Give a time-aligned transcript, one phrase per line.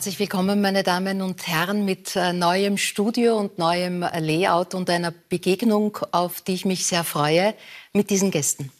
[0.00, 5.12] Herzlich willkommen, meine Damen und Herren, mit äh, neuem Studio und neuem Layout und einer
[5.28, 7.52] Begegnung, auf die ich mich sehr freue,
[7.92, 8.72] mit diesen Gästen.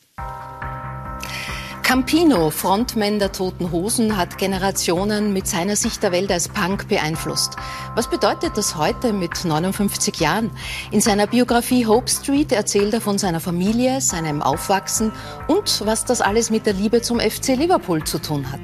[1.83, 7.55] Campino, Frontman der Toten Hosen, hat Generationen mit seiner Sicht der Welt als Punk beeinflusst.
[7.95, 10.51] Was bedeutet das heute mit 59 Jahren?
[10.91, 15.13] In seiner Biografie Hope Street erzählt er von seiner Familie, seinem Aufwachsen
[15.49, 18.63] und was das alles mit der Liebe zum FC Liverpool zu tun hat.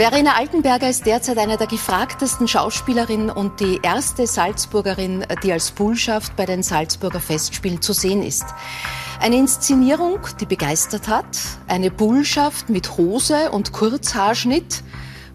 [0.00, 6.36] Verena Altenberger ist derzeit eine der gefragtesten Schauspielerinnen und die erste Salzburgerin, die als Bullschaft
[6.36, 8.46] bei den Salzburger Festspielen zu sehen ist.
[9.20, 11.36] Eine Inszenierung, die begeistert hat,
[11.66, 14.82] eine Bullschaft mit Hose und Kurzhaarschnitt,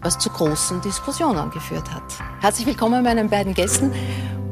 [0.02, 2.02] was zu großen Diskussionen geführt hat.
[2.40, 3.92] Herzlich willkommen meinen beiden Gästen.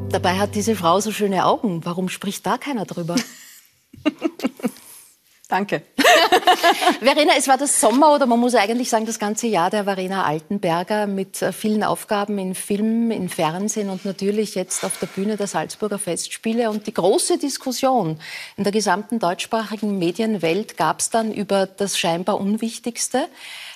[0.07, 1.83] Dabei hat diese Frau so schöne Augen.
[1.83, 3.17] Warum spricht da keiner drüber?
[5.47, 5.83] Danke.
[7.01, 10.23] Verena, es war das Sommer oder man muss eigentlich sagen das ganze Jahr der Verena
[10.23, 15.37] Altenberger mit äh, vielen Aufgaben in Film, in Fernsehen und natürlich jetzt auf der Bühne
[15.37, 16.71] der Salzburger Festspiele.
[16.71, 18.19] Und die große Diskussion
[18.57, 23.27] in der gesamten deutschsprachigen Medienwelt gab es dann über das scheinbar Unwichtigste,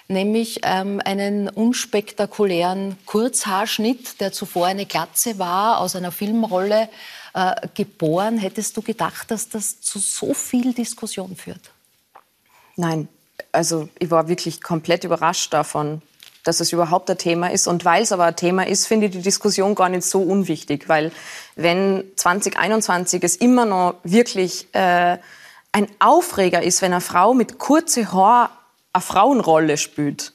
[0.08, 6.90] nämlich ähm, einen unspektakulären Kurzhaarschnitt, der zuvor eine Glatze war aus einer Filmrolle
[7.34, 8.38] äh, geboren.
[8.38, 11.72] Hättest du gedacht, dass das zu so viel Diskussion führt?
[12.76, 13.08] Nein,
[13.52, 16.02] also ich war wirklich komplett überrascht davon,
[16.44, 17.68] dass es überhaupt ein Thema ist.
[17.68, 20.88] Und weil es aber ein Thema ist, finde ich die Diskussion gar nicht so unwichtig.
[20.88, 21.12] Weil
[21.56, 25.18] wenn 2021 es immer noch wirklich äh,
[25.72, 28.52] ein Aufreger ist, wenn eine Frau mit kurze Haar
[28.94, 30.34] eine Frauenrolle spielt,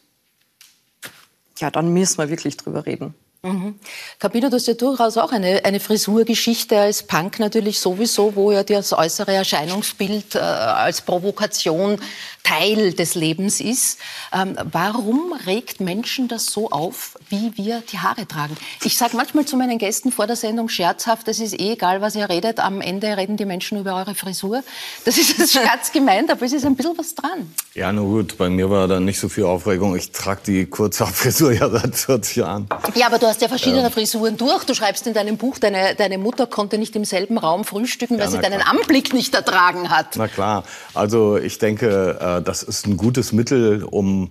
[1.59, 3.15] ja, dann müssen wir wirklich drüber reden.
[3.45, 3.79] Mhm.
[4.19, 8.63] Cabino, du hast ja durchaus auch eine, eine Frisurgeschichte als Punk natürlich sowieso, wo ja
[8.63, 11.99] das äußere Erscheinungsbild äh, als Provokation
[12.45, 13.99] Teil des Lebens ist.
[14.33, 18.55] Ähm, warum regt Menschen das so auf, wie wir die Haare tragen?
[18.85, 22.15] Ich sage manchmal zu meinen Gästen vor der Sendung scherzhaft, es ist eh egal, was
[22.15, 24.63] ihr redet, am Ende reden die Menschen über eure Frisur.
[25.05, 27.53] Das ist das Scherz gemeint, aber es ist ein bisschen was dran.
[27.75, 29.97] Ja, na gut, bei mir war da nicht so viel Aufregung.
[29.97, 32.69] Ich trage die Kurzhaarfrisur ja seit 40 Jahren.
[32.95, 33.91] Ja, aber du hast ja verschiedene ähm.
[33.91, 34.65] Frisuren durch.
[34.65, 38.27] Du schreibst in deinem Buch, deine, deine Mutter konnte nicht im selben Raum frühstücken, weil
[38.27, 38.75] ja, sie deinen klar.
[38.75, 40.15] Anblick nicht ertragen hat.
[40.17, 40.63] Na klar,
[40.95, 44.31] also ich denke, äh, das ist ein gutes Mittel, um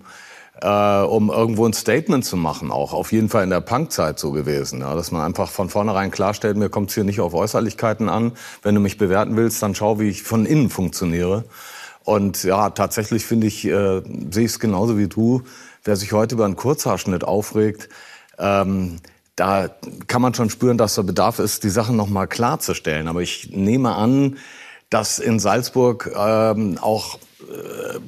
[0.62, 4.32] äh, um irgendwo ein Statement zu machen, auch auf jeden Fall in der Punkzeit so
[4.32, 8.08] gewesen, ja, dass man einfach von vornherein klarstellt, mir kommt es hier nicht auf Äußerlichkeiten
[8.08, 8.32] an.
[8.62, 11.44] Wenn du mich bewerten willst, dann schau, wie ich von innen funktioniere.
[12.06, 15.42] Und ja, tatsächlich finde ich, äh, sehe ich es genauso wie du.
[15.84, 17.90] Wer sich heute über einen Kurzhaarschnitt aufregt,
[18.38, 19.00] ähm,
[19.36, 19.70] da
[20.08, 23.08] kann man schon spüren, dass der Bedarf ist, die Sachen noch mal klarzustellen.
[23.08, 24.38] Aber ich nehme an,
[24.90, 28.00] dass in Salzburg ähm, auch äh,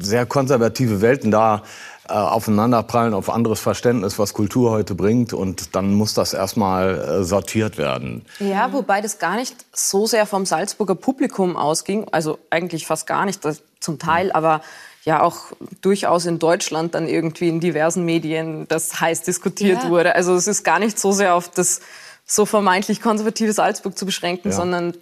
[0.00, 1.62] sehr konservative Welten da
[2.06, 5.32] äh, aufeinanderprallen auf anderes Verständnis, was Kultur heute bringt.
[5.32, 8.26] Und dann muss das erstmal äh, sortiert werden.
[8.38, 12.06] Ja, wobei das gar nicht so sehr vom Salzburger Publikum ausging.
[12.12, 13.40] Also eigentlich fast gar nicht,
[13.80, 14.32] zum Teil.
[14.32, 14.60] Aber
[15.08, 19.88] ja auch durchaus in Deutschland dann irgendwie in diversen Medien das heiß diskutiert ja.
[19.88, 20.14] wurde.
[20.14, 21.80] Also es ist gar nicht so sehr auf das
[22.26, 24.54] so vermeintlich konservative Salzburg zu beschränken, ja.
[24.54, 24.92] sondern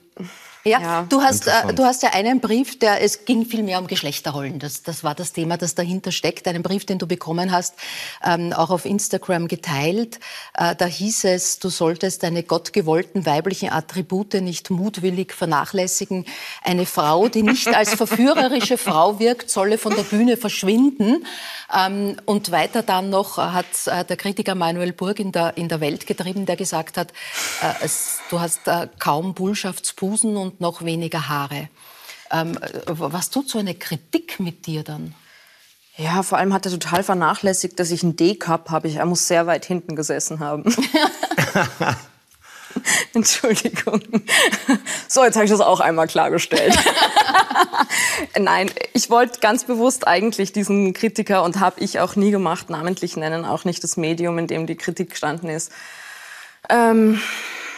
[0.66, 3.78] ja, ja, du hast, äh, du hast ja einen Brief, der, es ging viel mehr
[3.78, 4.58] um Geschlechterrollen.
[4.58, 6.48] Das, das war das Thema, das dahinter steckt.
[6.48, 7.74] Einen Brief, den du bekommen hast,
[8.24, 10.18] ähm, auch auf Instagram geteilt.
[10.54, 16.26] Äh, da hieß es, du solltest deine gottgewollten weiblichen Attribute nicht mutwillig vernachlässigen.
[16.64, 21.24] Eine Frau, die nicht als verführerische Frau wirkt, solle von der Bühne verschwinden.
[21.74, 25.80] Ähm, und weiter dann noch hat äh, der Kritiker Manuel Burg in der, in der
[25.80, 27.12] Welt getrieben, der gesagt hat,
[27.62, 31.68] äh, es, du hast äh, kaum Bullschaftsbusen und noch weniger Haare.
[32.30, 35.14] Ähm, was tut so eine Kritik mit dir dann?
[35.96, 38.90] Ja, vor allem hat er total vernachlässigt, dass ich einen D-Cup habe.
[38.90, 40.64] Er muss sehr weit hinten gesessen haben.
[43.14, 44.00] Entschuldigung.
[45.08, 46.76] So, jetzt habe ich das auch einmal klargestellt.
[48.38, 53.16] Nein, ich wollte ganz bewusst eigentlich diesen Kritiker und habe ich auch nie gemacht, namentlich
[53.16, 55.72] nennen, auch nicht das Medium, in dem die Kritik gestanden ist.
[56.68, 57.20] Ähm,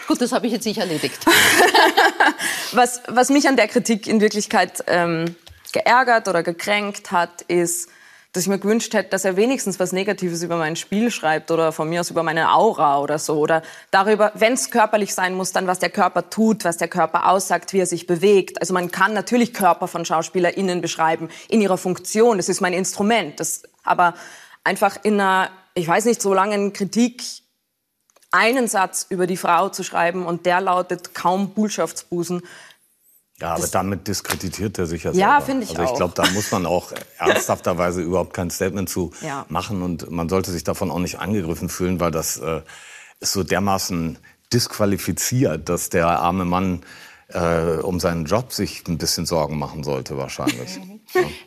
[0.08, 1.18] Gut, das habe ich jetzt nicht erledigt.
[2.72, 5.36] was, was mich an der Kritik in Wirklichkeit ähm,
[5.72, 7.90] geärgert oder gekränkt hat, ist,
[8.32, 11.72] dass ich mir gewünscht hätte, dass er wenigstens was Negatives über mein Spiel schreibt oder
[11.72, 13.38] von mir aus über meine Aura oder so.
[13.38, 13.60] Oder
[13.90, 17.74] darüber, wenn es körperlich sein muss, dann was der Körper tut, was der Körper aussagt,
[17.74, 18.62] wie er sich bewegt.
[18.62, 22.38] Also man kann natürlich Körper von SchauspielerInnen beschreiben in ihrer Funktion.
[22.38, 23.40] Das ist mein Instrument.
[23.40, 24.14] Das, aber
[24.64, 27.22] einfach in einer, ich weiß nicht, so langen Kritik
[28.30, 32.42] einen Satz über die Frau zu schreiben und der lautet kaum Bullschaftsbusen,
[33.40, 35.96] Ja, aber damit diskreditiert er sich ja Ja, finde ich Also ich auch.
[35.96, 39.46] glaube, da muss man auch ernsthafterweise überhaupt kein Statement zu Ja.
[39.48, 42.62] machen und man sollte sich davon auch nicht angegriffen fühlen, weil das äh,
[43.20, 44.18] ist so dermaßen
[44.52, 46.82] disqualifiziert, dass der arme Mann
[47.28, 50.78] äh, um seinen Job sich ein bisschen Sorgen machen sollte wahrscheinlich.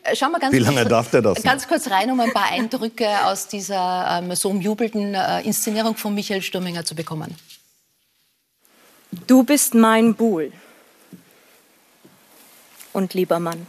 [0.04, 2.32] Äh, Schauen wir ganz Wie lange kurz, darf der das Ganz kurz rein, um ein
[2.34, 7.36] paar Eindrücke aus dieser ähm, so umjubelten äh, Inszenierung von Michael Stürminger zu bekommen.
[9.28, 10.52] Du bist mein Buhl.
[12.94, 13.68] Und lieber Mann.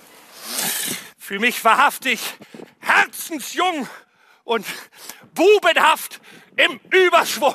[1.18, 2.20] Fühl mich wahrhaftig
[2.80, 3.88] herzensjung
[4.44, 4.66] und
[5.34, 6.20] bubenhaft
[6.56, 7.54] im Überschwung.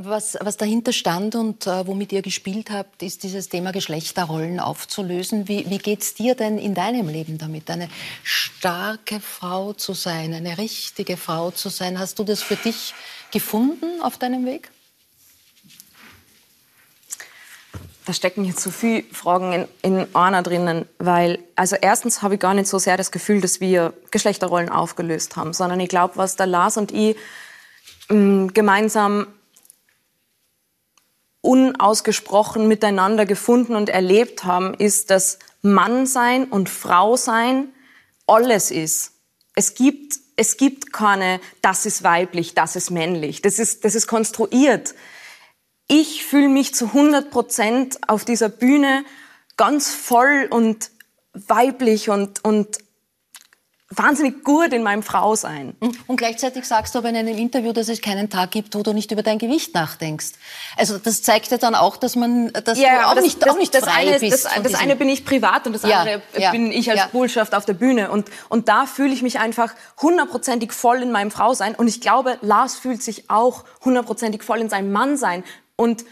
[0.00, 5.48] Was, was dahinter stand und äh, womit ihr gespielt habt, ist dieses Thema Geschlechterrollen aufzulösen.
[5.48, 7.88] Wie, wie geht's dir denn in deinem Leben damit, eine
[8.22, 11.98] starke Frau zu sein, eine richtige Frau zu sein?
[11.98, 12.94] Hast du das für dich
[13.32, 14.70] gefunden auf deinem Weg?
[18.04, 22.40] Da stecken jetzt so viele Fragen in, in einer drinnen, weil, also erstens habe ich
[22.40, 26.36] gar nicht so sehr das Gefühl, dass wir Geschlechterrollen aufgelöst haben, sondern ich glaube, was
[26.36, 27.16] der Lars und ich
[28.10, 29.26] mh, gemeinsam
[31.40, 37.72] unausgesprochen miteinander gefunden und erlebt haben, ist, dass Mannsein und Frausein
[38.26, 39.12] alles ist.
[39.54, 43.42] Es gibt, es gibt keine, das ist weiblich, das ist männlich.
[43.42, 44.94] Das ist, das ist konstruiert.
[45.88, 49.04] Ich fühle mich zu 100 Prozent auf dieser Bühne
[49.56, 50.90] ganz voll und
[51.32, 52.78] weiblich und, und
[53.90, 55.74] wahnsinnig gut in meinem Frausein.
[56.06, 58.92] Und gleichzeitig sagst du aber in einem Interview, dass es keinen Tag gibt, wo du
[58.92, 60.32] nicht über dein Gewicht nachdenkst.
[60.76, 63.74] Also das zeigt ja dann auch, dass man, dass du auch aber nicht, auch nicht
[63.74, 64.44] das frei eine, ist- bist.
[64.44, 67.06] Das, das eine bin ich privat und das Ja, andere ja, bin ich als ja.
[67.10, 68.10] Botschaft auf der Bühne.
[68.10, 71.74] Und, und da fühle ich mich einfach hundertprozentig voll in meinem Frausein.
[71.74, 75.44] Und ich glaube, Lars fühlt sich auch hundertprozentig voll in seinem Mannsein.
[75.76, 76.04] Und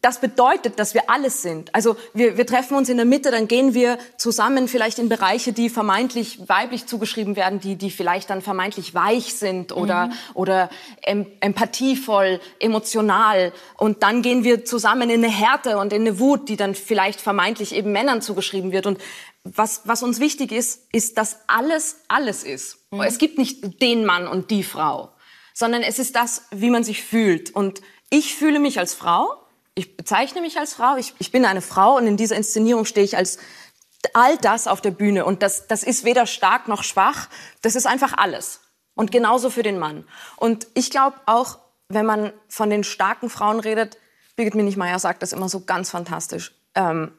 [0.00, 1.74] das bedeutet, dass wir alles sind.
[1.74, 5.52] Also wir, wir treffen uns in der Mitte, dann gehen wir zusammen vielleicht in Bereiche,
[5.52, 10.70] die vermeintlich weiblich zugeschrieben werden, die, die vielleicht dann vermeintlich weich sind oder, oder
[11.02, 13.52] em, empathievoll, emotional.
[13.76, 17.20] Und dann gehen wir zusammen in eine Härte und in eine Wut, die dann vielleicht
[17.20, 18.86] vermeintlich eben Männern zugeschrieben wird.
[18.86, 18.98] Und
[19.44, 22.78] was, was uns wichtig ist, ist, dass alles alles ist.
[23.04, 25.12] Es gibt nicht den Mann und die Frau,
[25.54, 27.54] sondern es ist das, wie man sich fühlt.
[27.54, 29.40] Und ich fühle mich als Frau,
[29.74, 33.04] ich bezeichne mich als Frau, ich, ich bin eine Frau und in dieser Inszenierung stehe
[33.04, 33.38] ich als
[34.14, 35.24] all das auf der Bühne.
[35.24, 37.28] Und das, das ist weder stark noch schwach,
[37.62, 38.60] das ist einfach alles.
[38.94, 40.06] Und genauso für den Mann.
[40.36, 41.58] Und ich glaube auch,
[41.88, 43.98] wenn man von den starken Frauen redet,
[44.36, 46.54] Birgit Minichmeier sagt das immer so ganz fantastisch.
[46.74, 47.12] Ähm,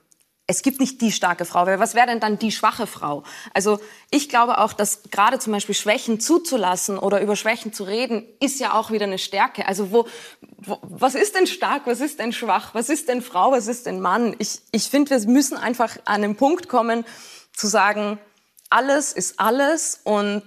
[0.51, 3.23] es gibt nicht die starke Frau, was wäre denn dann die schwache Frau?
[3.53, 8.25] Also ich glaube auch, dass gerade zum Beispiel Schwächen zuzulassen oder über Schwächen zu reden,
[8.41, 9.65] ist ja auch wieder eine Stärke.
[9.65, 10.07] Also wo,
[10.57, 13.85] wo was ist denn stark, was ist denn schwach, was ist denn Frau, was ist
[13.85, 14.35] denn Mann?
[14.39, 17.05] Ich, ich finde, wir müssen einfach an den Punkt kommen,
[17.53, 18.19] zu sagen,
[18.69, 20.43] alles ist alles und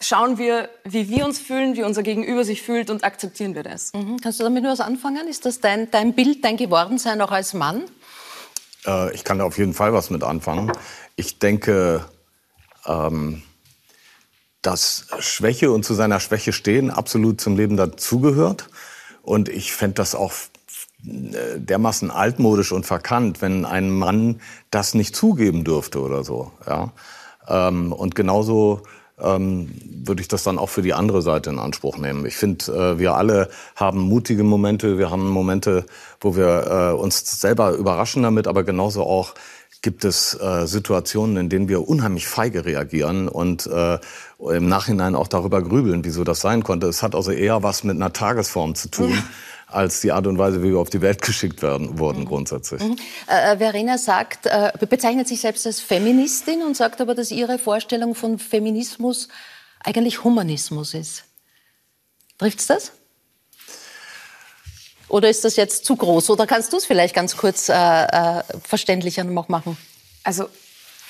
[0.00, 3.92] schauen wir, wie wir uns fühlen, wie unser Gegenüber sich fühlt und akzeptieren wir das.
[3.92, 4.20] Mhm.
[4.20, 5.26] Kannst du damit was anfangen?
[5.26, 7.84] Ist das dein, dein Bild, dein Gewordensein auch als Mann?
[8.86, 10.72] Äh, ich kann da auf jeden Fall was mit anfangen.
[11.16, 12.04] Ich denke,
[12.86, 13.42] ähm,
[14.62, 18.70] dass Schwäche und zu seiner Schwäche stehen absolut zum Leben dazugehört.
[19.22, 20.32] Und ich fände das auch
[21.04, 26.52] äh, dermaßen altmodisch und verkannt, wenn ein Mann das nicht zugeben dürfte oder so.
[26.66, 26.92] Ja?
[27.48, 28.82] Ähm, und genauso
[29.22, 29.70] ähm,
[30.04, 32.26] würde ich das dann auch für die andere Seite in Anspruch nehmen.
[32.26, 35.86] Ich finde, äh, wir alle haben mutige Momente, wir haben Momente,
[36.20, 39.34] wo wir äh, uns selber überraschen damit, aber genauso auch
[39.82, 43.98] gibt es äh, Situationen, in denen wir unheimlich feige reagieren und äh,
[44.38, 46.86] im Nachhinein auch darüber grübeln, wieso das sein konnte.
[46.86, 49.18] Es hat also eher was mit einer Tagesform zu tun.
[49.72, 52.82] Als die Art und Weise, wie wir auf die Welt geschickt werden, wurden grundsätzlich.
[53.26, 58.14] Äh, Verena sagt, äh, bezeichnet sich selbst als Feministin und sagt aber, dass ihre Vorstellung
[58.14, 59.28] von Feminismus
[59.80, 61.24] eigentlich Humanismus ist.
[62.38, 62.92] Trifft's das?
[65.08, 66.30] Oder ist das jetzt zu groß?
[66.30, 69.76] Oder kannst du es vielleicht ganz kurz äh, äh, verständlicher noch machen?
[70.24, 70.48] Also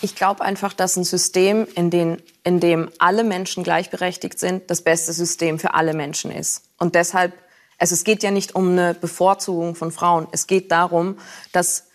[0.01, 4.83] ich glaube einfach, dass ein System, in, den, in dem alle Menschen gleichberechtigt sind, das
[4.83, 6.63] beste System für alle Menschen ist.
[6.79, 7.33] Und deshalb,
[7.83, 10.29] also es geht ja nicht um eine Bevorzugung von Frauen.
[10.31, 11.17] Es geht darum,
[11.51, 11.89] dass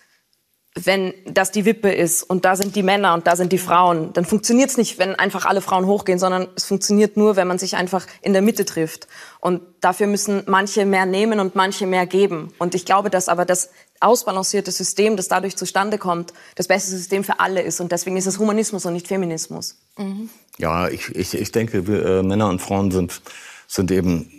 [0.75, 4.12] wenn das die Wippe ist und da sind die Männer und da sind die Frauen,
[4.12, 7.58] dann funktioniert es nicht, wenn einfach alle Frauen hochgehen, sondern es funktioniert nur, wenn man
[7.58, 9.08] sich einfach in der Mitte trifft.
[9.39, 12.51] Und dafür müssen manche mehr nehmen und manche mehr geben.
[12.60, 13.70] Und ich glaube, dass aber das
[14.01, 17.79] ausbalancierte System, das dadurch zustande kommt, das beste System für alle ist.
[17.79, 19.77] Und deswegen ist es Humanismus und nicht Feminismus.
[19.98, 20.29] Mhm.
[20.58, 23.22] Ja, ich, ich, ich denke, wir, äh, Männer und Frauen sind,
[23.67, 24.37] sind eben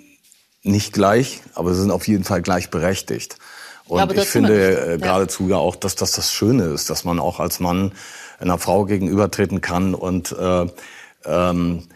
[0.63, 3.39] nicht gleich, aber sie sind auf jeden Fall gleichberechtigt.
[3.87, 7.19] Und ja, ich finde äh, geradezu ja auch, dass das das Schöne ist, dass man
[7.19, 7.93] auch als Mann
[8.39, 10.67] einer Frau gegenübertreten kann und äh,
[11.25, 11.89] ähm,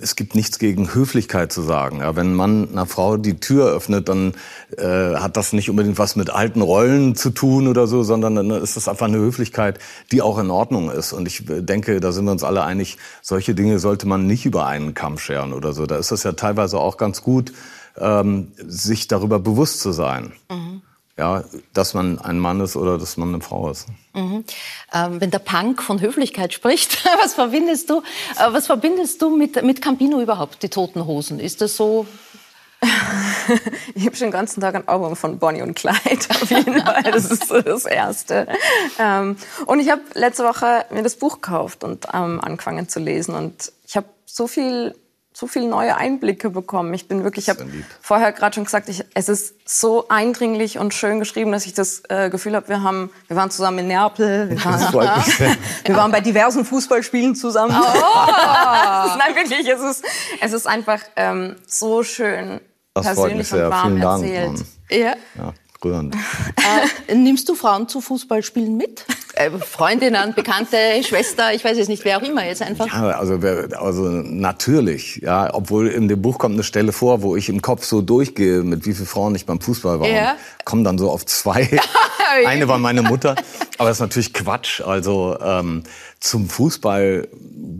[0.00, 2.00] es gibt nichts gegen Höflichkeit zu sagen.
[2.00, 4.34] Ja, wenn man einer Frau die Tür öffnet, dann
[4.76, 8.50] äh, hat das nicht unbedingt was mit alten Rollen zu tun oder so, sondern dann
[8.50, 9.78] ist das einfach eine Höflichkeit,
[10.12, 11.12] die auch in Ordnung ist.
[11.12, 14.66] Und ich denke, da sind wir uns alle einig, solche Dinge sollte man nicht über
[14.66, 15.86] einen Kamm scheren oder so.
[15.86, 17.52] Da ist es ja teilweise auch ganz gut,
[17.96, 20.32] ähm, sich darüber bewusst zu sein.
[20.50, 20.82] Mhm.
[21.20, 23.88] Ja, dass man ein Mann ist oder dass man eine Frau ist.
[24.14, 24.42] Mhm.
[24.94, 29.62] Ähm, wenn der Punk von Höflichkeit spricht, was verbindest du, äh, was verbindest du mit,
[29.62, 31.38] mit Campino überhaupt, die Toten Hosen?
[31.38, 32.06] Ist das so
[33.94, 37.02] ich habe schon den ganzen Tag ein Album von Bonnie und Clyde, auf jeden Fall.
[37.02, 38.48] Das ist so das Erste.
[38.98, 39.36] Ähm,
[39.66, 43.34] und ich habe letzte Woche mir das Buch gekauft und ähm, angefangen zu lesen.
[43.34, 44.94] Und ich habe so viel
[45.40, 46.92] so viele neue Einblicke bekommen.
[46.92, 47.66] Ich bin wirklich, ich habe
[48.02, 52.02] vorher gerade schon gesagt, ich, es ist so eindringlich und schön geschrieben, dass ich das
[52.10, 55.24] äh, Gefühl habe, wir haben, wir waren zusammen in Neapel, wir waren,
[55.84, 57.74] wir waren bei diversen Fußballspielen zusammen.
[57.74, 57.84] Oh.
[59.18, 60.04] Nein, wirklich, es ist,
[60.42, 62.60] es ist einfach ähm, so schön
[62.92, 64.58] das persönlich und warm erzählt.
[64.58, 65.14] Dank, ja.
[65.38, 66.16] ja rührend.
[67.08, 69.04] Äh, nimmst du Frauen zu Fußballspielen mit?
[69.34, 72.86] Äh, Freundinnen, Bekannte, Schwester, ich weiß es nicht, wer auch immer jetzt einfach.
[72.86, 73.34] Ja, also,
[73.78, 77.84] also natürlich, ja, obwohl in dem Buch kommt eine Stelle vor, wo ich im Kopf
[77.84, 80.08] so durchgehe, mit wie vielen Frauen ich beim Fußball war.
[80.08, 80.36] Ja.
[80.64, 81.68] Komme dann so auf zwei.
[82.46, 83.34] Eine war meine Mutter,
[83.78, 84.80] aber das ist natürlich Quatsch.
[84.82, 85.82] Also ähm,
[86.20, 87.26] zum Fußball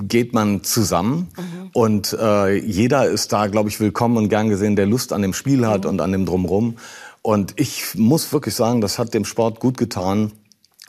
[0.08, 1.70] geht man zusammen mhm.
[1.72, 5.34] und äh, jeder ist da, glaube ich, willkommen und gern gesehen, der Lust an dem
[5.34, 5.90] Spiel hat mhm.
[5.90, 6.76] und an dem drumrum.
[7.22, 10.32] Und ich muss wirklich sagen, das hat dem Sport gut getan,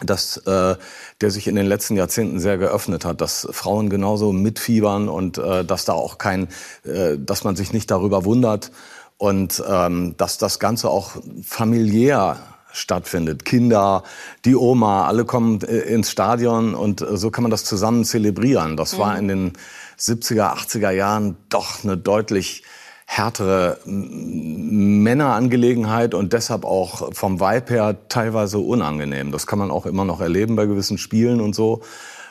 [0.03, 0.75] dass äh,
[1.21, 5.63] der sich in den letzten Jahrzehnten sehr geöffnet hat, dass Frauen genauso mitfiebern und äh,
[5.63, 6.47] dass da auch kein,
[6.83, 8.71] äh, dass man sich nicht darüber wundert
[9.17, 12.39] und ähm, dass das Ganze auch familiär
[12.71, 13.45] stattfindet.
[13.45, 14.03] Kinder,
[14.45, 18.77] die Oma, alle kommen äh, ins Stadion und äh, so kann man das zusammen zelebrieren.
[18.77, 19.19] Das war mhm.
[19.19, 19.53] in den
[19.99, 22.63] 70er, 80er Jahren doch eine deutlich
[23.13, 29.33] härtere Männerangelegenheit und deshalb auch vom Vibe her teilweise unangenehm.
[29.33, 31.81] Das kann man auch immer noch erleben bei gewissen Spielen und so.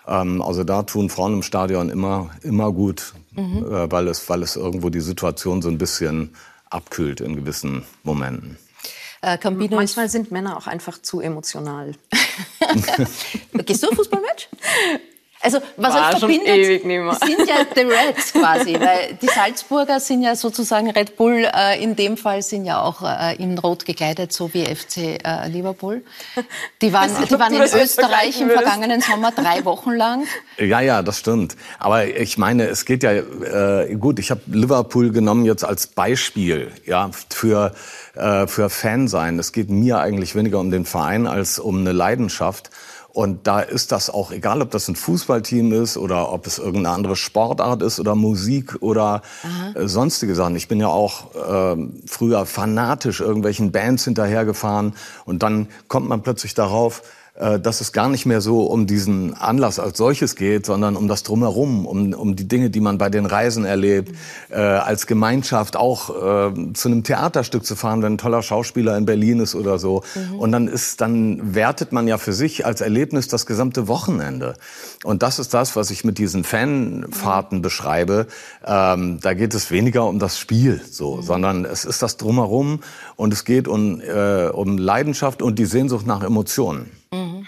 [0.09, 3.59] Ähm, also da tun Frauen im Stadion immer, immer gut, mhm.
[3.59, 6.35] Äh, weil, es, weil es irgendwo die Situation so ein bisschen
[6.71, 8.57] abkühlt in gewissen Momenten.
[9.21, 11.93] Äh, Manchmal sind Männer auch einfach zu emotional.
[13.67, 14.49] Gehst du ein Fußballmatch?
[15.43, 20.37] Also was War euch verbindet, sind ja die Reds quasi, weil die Salzburger sind ja
[20.37, 24.53] sozusagen Red Bull, äh, in dem Fall sind ja auch äh, in Rot gekleidet, so
[24.53, 26.03] wie FC äh, Liverpool.
[26.83, 30.25] Die waren, die waren in Österreich im vergangenen Sommer drei Wochen lang.
[30.59, 31.57] Ja, ja, das stimmt.
[31.79, 36.71] Aber ich meine, es geht ja, äh, gut, ich habe Liverpool genommen jetzt als Beispiel
[36.85, 37.75] ja, für,
[38.15, 39.39] äh, für Fansein.
[39.39, 42.71] Es geht mir eigentlich weniger um den Verein als um eine Leidenschaft.
[43.13, 46.95] Und da ist das auch egal, ob das ein Fußballteam ist oder ob es irgendeine
[46.95, 49.23] andere Sportart ist oder Musik oder
[49.75, 50.55] äh, sonstige Sachen.
[50.55, 51.77] Ich bin ja auch äh,
[52.07, 57.03] früher fanatisch irgendwelchen Bands hinterhergefahren und dann kommt man plötzlich darauf,
[57.41, 61.23] dass es gar nicht mehr so um diesen Anlass als solches geht, sondern um das
[61.23, 64.15] drumherum, um, um die Dinge, die man bei den Reisen erlebt,
[64.51, 69.07] äh, als Gemeinschaft auch äh, zu einem Theaterstück zu fahren, wenn ein toller Schauspieler in
[69.07, 70.03] Berlin ist oder so.
[70.15, 70.39] Mhm.
[70.39, 74.55] Und dann ist, dann wertet man ja für sich als Erlebnis das gesamte Wochenende.
[75.05, 77.63] Und das ist das, was ich mit diesen Fanfahrten mhm.
[77.63, 78.27] beschreibe.
[78.65, 81.23] Ähm, da geht es weniger um das Spiel, so, mhm.
[81.23, 82.81] sondern es ist das drumherum
[83.17, 87.00] und es geht um, äh, um Leidenschaft und die Sehnsucht nach Emotionen.
[87.13, 87.47] Mhm.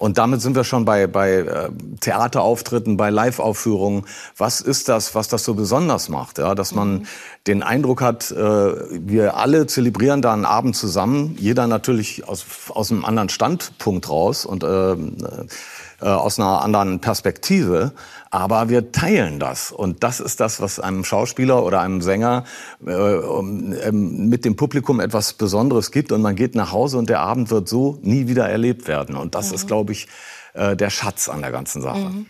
[0.00, 4.06] Und damit sind wir schon bei, bei äh, Theaterauftritten, bei Live-Aufführungen.
[4.34, 6.38] Was ist das, was das so besonders macht?
[6.38, 7.06] Ja, dass man mhm.
[7.46, 12.90] den Eindruck hat, äh, wir alle zelebrieren da einen Abend zusammen, jeder natürlich aus, aus
[12.90, 17.92] einem anderen Standpunkt raus und äh, äh, aus einer anderen Perspektive,
[18.30, 19.72] aber wir teilen das.
[19.72, 22.44] Und das ist das, was einem Schauspieler oder einem Sänger
[22.86, 26.12] äh, ähm, mit dem Publikum etwas Besonderes gibt.
[26.12, 29.16] Und man geht nach Hause und der Abend wird so nie wieder erlebt werden.
[29.16, 29.54] Und das mhm.
[29.56, 30.06] ist, glaube ich,
[30.54, 31.98] äh, der Schatz an der ganzen Sache.
[31.98, 32.26] Mhm.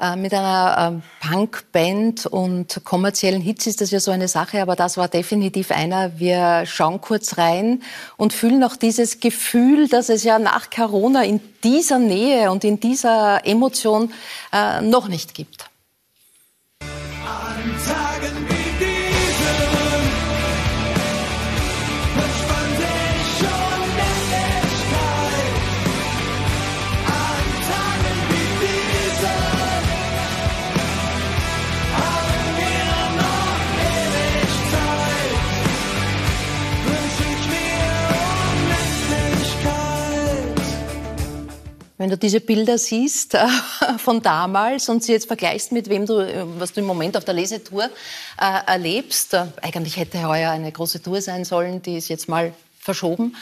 [0.00, 4.76] Äh, mit einer äh, Punkband und kommerziellen Hits ist das ja so eine Sache, aber
[4.76, 6.18] das war definitiv einer.
[6.18, 7.82] Wir schauen kurz rein
[8.16, 12.80] und fühlen auch dieses Gefühl, dass es ja nach Corona in dieser Nähe und in
[12.80, 14.12] dieser Emotion
[14.52, 15.70] äh, noch nicht gibt.
[16.80, 17.79] An
[42.10, 43.46] Wenn du diese Bilder siehst äh,
[43.98, 47.24] von damals und sie jetzt vergleichst mit wem du, äh, was du im Moment auf
[47.24, 52.08] der Lesetour äh, erlebst, äh, eigentlich hätte heuer eine große Tour sein sollen, die ist
[52.08, 53.36] jetzt mal verschoben.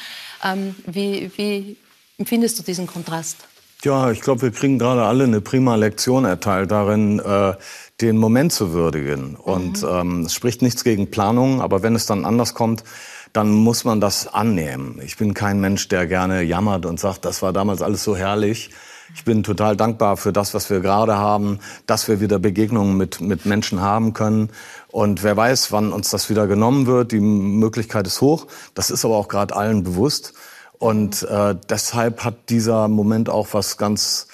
[0.44, 1.78] Ähm, wie, wie
[2.18, 3.38] empfindest du diesen Kontrast?
[3.84, 7.54] Ja, ich glaube, wir kriegen gerade alle eine prima Lektion erteilt darin, äh,
[8.02, 9.34] den Moment zu würdigen.
[9.34, 9.88] Und mhm.
[9.88, 12.84] ähm, es spricht nichts gegen Planung, aber wenn es dann anders kommt,
[13.32, 15.00] dann muss man das annehmen.
[15.04, 18.70] Ich bin kein Mensch, der gerne jammert und sagt, das war damals alles so herrlich.
[19.14, 23.20] Ich bin total dankbar für das, was wir gerade haben, dass wir wieder Begegnungen mit,
[23.20, 24.50] mit Menschen haben können.
[24.88, 27.12] Und wer weiß, wann uns das wieder genommen wird.
[27.12, 28.46] Die Möglichkeit ist hoch.
[28.74, 30.34] Das ist aber auch gerade allen bewusst.
[30.78, 34.27] Und äh, deshalb hat dieser Moment auch was ganz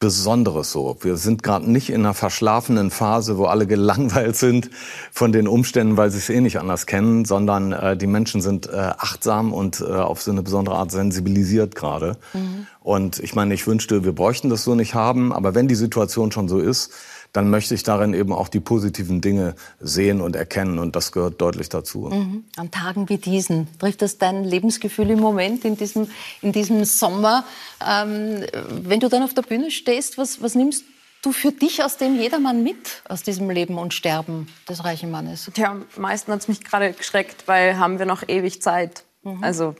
[0.00, 0.96] Besonderes so.
[1.02, 4.70] Wir sind gerade nicht in einer verschlafenen Phase, wo alle gelangweilt sind
[5.12, 8.66] von den Umständen, weil sie es eh nicht anders kennen, sondern äh, die Menschen sind
[8.66, 12.16] äh, achtsam und äh, auf so eine besondere Art sensibilisiert gerade.
[12.32, 12.66] Mhm.
[12.80, 16.32] Und ich meine, ich wünschte, wir bräuchten das so nicht haben, aber wenn die Situation
[16.32, 16.92] schon so ist,
[17.32, 20.78] dann möchte ich darin eben auch die positiven Dinge sehen und erkennen.
[20.78, 22.10] Und das gehört deutlich dazu.
[22.10, 22.44] Mhm.
[22.56, 26.08] An Tagen wie diesen trifft das dein Lebensgefühl im Moment in diesem,
[26.42, 27.44] in diesem Sommer.
[27.86, 30.84] Ähm, wenn du dann auf der Bühne stehst, was, was nimmst
[31.22, 35.50] du für dich aus dem Jedermann mit, aus diesem Leben und Sterben des reichen Mannes?
[35.56, 39.04] Ja, am meisten hat es mich gerade geschreckt, weil haben wir noch ewig Zeit.
[39.22, 39.42] Mhm.
[39.44, 39.76] Also,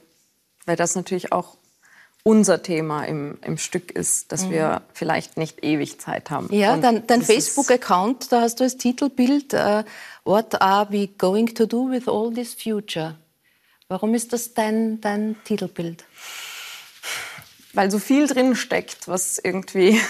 [0.66, 1.56] weil das natürlich auch
[2.22, 4.50] unser Thema im, im Stück ist, dass mhm.
[4.50, 6.52] wir vielleicht nicht ewig Zeit haben.
[6.52, 9.82] Ja, Und dein, dein Facebook-Account, da hast du als Titelbild uh,
[10.24, 13.16] What are we going to do with all this future?
[13.88, 16.04] Warum ist das dein, dein Titelbild?
[17.72, 20.00] Weil so viel drin steckt, was irgendwie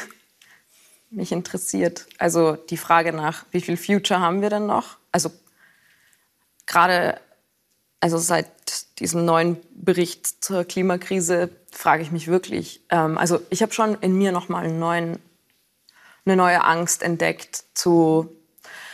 [1.11, 2.07] mich interessiert.
[2.18, 4.96] Also die Frage nach, wie viel Future haben wir denn noch?
[5.12, 5.31] Also
[6.66, 7.20] gerade
[8.01, 8.60] also seit
[9.00, 12.82] diesem neuen Bericht zur Klimakrise frage ich mich wirklich.
[12.90, 15.18] Ähm, also ich habe schon in mir noch mal einen neuen,
[16.24, 18.30] eine neue Angst entdeckt zu.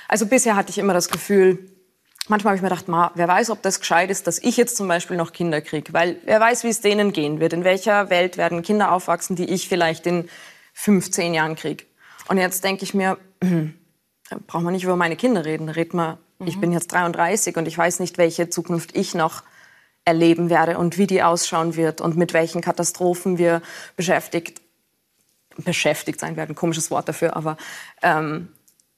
[0.08, 1.70] Also bisher hatte ich immer das Gefühl,
[2.28, 4.76] manchmal habe ich mir gedacht, ma, wer weiß, ob das gescheit ist, dass ich jetzt
[4.76, 7.52] zum Beispiel noch Kinder kriege, weil wer weiß, wie es denen gehen wird.
[7.52, 10.28] In welcher Welt werden Kinder aufwachsen, die ich vielleicht in
[10.74, 11.84] 15 Jahren kriege.
[12.28, 13.18] Und jetzt denke ich mir,
[14.46, 16.46] braucht man nicht über meine Kinder reden, redet man Mhm.
[16.46, 19.42] Ich bin jetzt 33 und ich weiß nicht, welche Zukunft ich noch
[20.06, 23.60] erleben werde und wie die ausschauen wird und mit welchen Katastrophen wir
[23.96, 24.62] beschäftigt
[25.58, 26.54] beschäftigt sein werden.
[26.54, 27.56] Komisches Wort dafür, aber
[28.02, 28.48] ähm,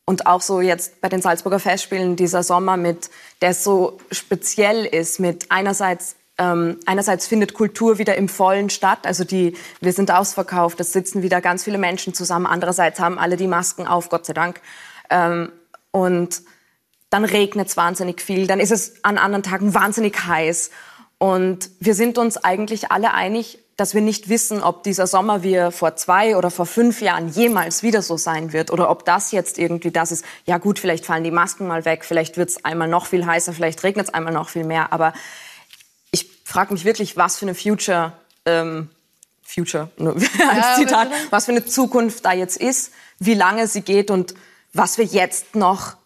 [0.05, 3.11] und auch so jetzt bei den Salzburger Festspielen dieser Sommer mit,
[3.43, 9.25] der so speziell ist, mit einerseits ähm, einerseits findet Kultur wieder im Vollen statt, also
[9.25, 12.47] die, wir sind ausverkauft, es sitzen wieder ganz viele Menschen zusammen.
[12.47, 14.61] Andererseits haben alle die Masken auf, Gott sei Dank.
[15.11, 15.51] Ähm,
[15.91, 16.43] und
[17.11, 20.71] dann regnet es wahnsinnig viel, dann ist es an anderen Tagen wahnsinnig heiß.
[21.19, 25.71] Und wir sind uns eigentlich alle einig, dass wir nicht wissen, ob dieser Sommer wie
[25.71, 29.57] vor zwei oder vor fünf Jahren jemals wieder so sein wird oder ob das jetzt
[29.57, 30.25] irgendwie das ist.
[30.47, 33.53] Ja gut, vielleicht fallen die Masken mal weg, vielleicht wird es einmal noch viel heißer,
[33.53, 34.93] vielleicht regnet es einmal noch viel mehr.
[34.93, 35.13] Aber
[36.11, 38.15] ich frage mich wirklich, was für eine Future,
[38.47, 38.91] ähm,
[39.43, 44.35] Future als Zitat, was für eine Zukunft da jetzt ist, wie lange sie geht und
[44.73, 45.98] was wir jetzt noch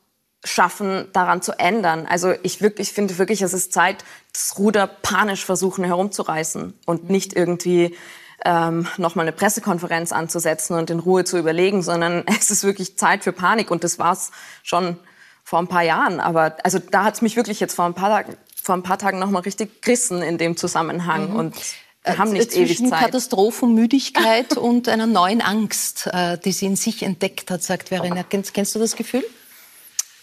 [0.45, 2.07] schaffen, daran zu ändern.
[2.07, 7.35] Also ich wirklich finde wirklich, es ist Zeit, das Ruder panisch versuchen herumzureißen und nicht
[7.35, 7.97] irgendwie
[8.45, 13.23] ähm, nochmal eine Pressekonferenz anzusetzen und in Ruhe zu überlegen, sondern es ist wirklich Zeit
[13.25, 14.99] für Panik und das war's schon
[15.45, 16.19] vor ein paar Jahren.
[16.19, 19.19] Aber also da hat's mich wirklich jetzt vor ein paar Tagen, vor ein paar Tagen
[19.19, 21.37] nochmal richtig gerissen in dem Zusammenhang mhm.
[21.37, 21.57] und
[22.05, 23.01] wir haben nicht Zwischen ewig Zeit.
[23.01, 28.25] Katastrophenmüdigkeit und einer neuen Angst, äh, die sie in sich entdeckt hat, sagt Verena.
[28.25, 29.25] Kennst, kennst du das Gefühl?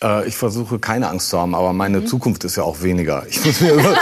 [0.01, 2.07] Äh, ich versuche keine Angst zu haben, aber meine mhm.
[2.07, 3.25] Zukunft ist ja auch weniger.
[3.27, 3.97] Ich muss mir über,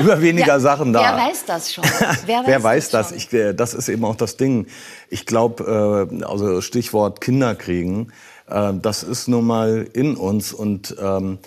[0.00, 1.00] über weniger ja, Sachen da.
[1.00, 1.84] Wer weiß das schon?
[2.26, 3.08] Wer weiß, wer weiß das?
[3.08, 3.16] das?
[3.16, 4.66] Ich, äh, das ist eben auch das Ding.
[5.10, 8.12] Ich glaube, äh, also Stichwort Kinder kriegen,
[8.48, 11.38] äh, das ist nun mal in uns und ähm,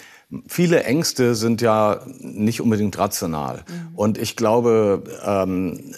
[0.48, 3.64] viele Ängste sind ja nicht unbedingt rational.
[3.68, 3.96] Mhm.
[3.96, 5.94] Und ich glaube, ähm,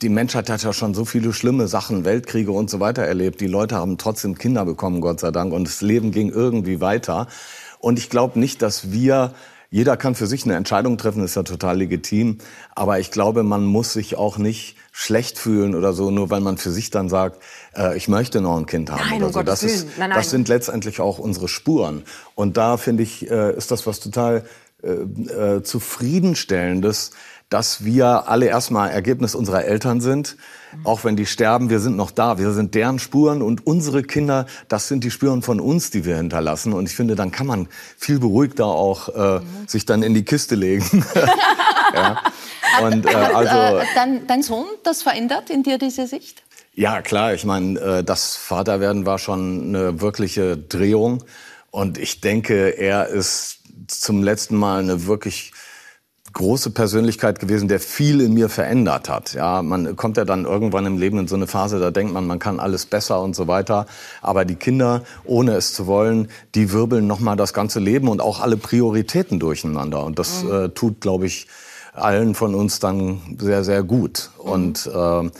[0.00, 3.40] die Menschheit hat ja schon so viele schlimme Sachen, Weltkriege und so weiter erlebt.
[3.40, 7.26] Die Leute haben trotzdem Kinder bekommen, Gott sei Dank, und das Leben ging irgendwie weiter.
[7.78, 9.34] Und ich glaube nicht, dass wir
[9.74, 12.38] jeder kann für sich eine Entscheidung treffen, ist ja total legitim.
[12.76, 16.58] Aber ich glaube, man muss sich auch nicht schlecht fühlen oder so, nur weil man
[16.58, 17.42] für sich dann sagt,
[17.76, 19.38] äh, ich möchte noch ein Kind haben nein, oder um so.
[19.40, 20.18] Gottes Das, ist, nein, nein.
[20.18, 22.04] das sind letztendlich auch unsere Spuren.
[22.36, 24.44] Und da finde ich, äh, ist das was total
[24.84, 24.90] äh,
[25.56, 27.10] äh, zufriedenstellendes,
[27.50, 30.36] dass wir alle erstmal Ergebnis unserer Eltern sind.
[30.82, 32.38] Auch wenn die sterben, wir sind noch da.
[32.38, 36.16] Wir sind deren Spuren und unsere Kinder, das sind die Spuren von uns, die wir
[36.16, 36.72] hinterlassen.
[36.72, 39.68] Und ich finde, dann kann man viel beruhigter auch äh, mhm.
[39.68, 41.04] sich dann in die Kiste legen.
[41.94, 42.20] ja.
[42.82, 46.42] Und, äh, also, äh, dein, dein Sohn das verändert in dir diese Sicht?
[46.72, 47.34] Ja, klar.
[47.34, 51.22] Ich meine, äh, das Vaterwerden war schon eine wirkliche Drehung.
[51.70, 55.52] Und ich denke, er ist zum letzten Mal eine wirklich
[56.34, 59.34] große Persönlichkeit gewesen, der viel in mir verändert hat.
[59.34, 62.26] Ja, man kommt ja dann irgendwann im Leben in so eine Phase, da denkt man,
[62.26, 63.86] man kann alles besser und so weiter.
[64.20, 68.40] Aber die Kinder, ohne es zu wollen, die wirbeln nochmal das ganze Leben und auch
[68.40, 70.04] alle Prioritäten durcheinander.
[70.04, 70.52] Und das mhm.
[70.52, 71.46] äh, tut, glaube ich,
[71.94, 74.30] allen von uns dann sehr, sehr gut.
[74.42, 74.50] Mhm.
[74.50, 75.30] Und äh,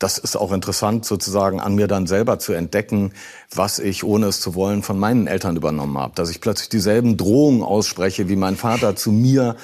[0.00, 3.12] das ist auch interessant, sozusagen an mir dann selber zu entdecken,
[3.54, 6.14] was ich, ohne es zu wollen, von meinen Eltern übernommen habe.
[6.14, 9.56] Dass ich plötzlich dieselben Drohungen ausspreche wie mein Vater zu mir,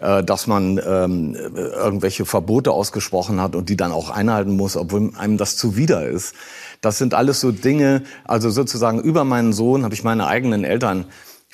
[0.00, 5.12] äh, dass man ähm, irgendwelche Verbote ausgesprochen hat und die dann auch einhalten muss, obwohl
[5.14, 6.34] einem das zuwider ist.
[6.80, 11.04] Das sind alles so Dinge, also sozusagen über meinen Sohn habe ich meine eigenen Eltern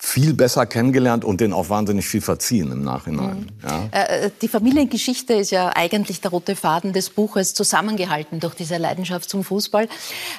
[0.01, 3.51] viel besser kennengelernt und denen auch wahnsinnig viel verziehen im Nachhinein.
[3.63, 3.69] Mhm.
[3.69, 3.89] Ja.
[3.91, 8.77] Äh, äh, die Familiengeschichte ist ja eigentlich der rote Faden des Buches, zusammengehalten durch diese
[8.77, 9.85] Leidenschaft zum Fußball.
[9.85, 9.89] Äh,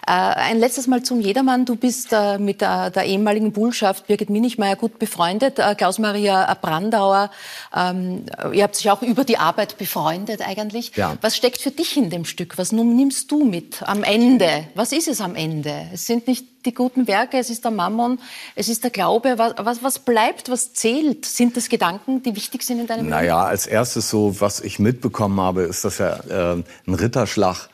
[0.07, 1.65] ein letztes Mal zum Jedermann.
[1.65, 5.59] Du bist mit der, der ehemaligen Bullschaft Birgit Minichmeier gut befreundet.
[5.77, 7.29] Klaus-Maria Brandauer,
[7.75, 10.95] ähm, ihr habt sich auch über die Arbeit befreundet eigentlich.
[10.95, 11.17] Ja.
[11.21, 12.57] Was steckt für dich in dem Stück?
[12.57, 14.67] Was nimmst du mit am Ende?
[14.75, 15.87] Was ist es am Ende?
[15.93, 18.19] Es sind nicht die guten Werke, es ist der Mammon,
[18.55, 19.37] es ist der Glaube.
[19.37, 21.25] Was, was, was bleibt, was zählt?
[21.25, 23.09] Sind das Gedanken, die wichtig sind in deinem Leben?
[23.09, 27.69] Naja, als erstes so, was ich mitbekommen habe, ist das ja äh, ein Ritterschlag,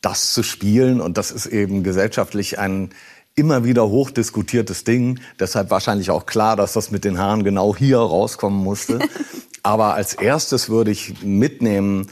[0.00, 1.00] das zu spielen.
[1.00, 2.90] Und das ist eben gesellschaftlich ein
[3.34, 5.20] immer wieder hochdiskutiertes Ding.
[5.38, 8.98] Deshalb wahrscheinlich auch klar, dass das mit den Haaren genau hier rauskommen musste.
[9.62, 12.08] Aber als erstes würde ich mitnehmen,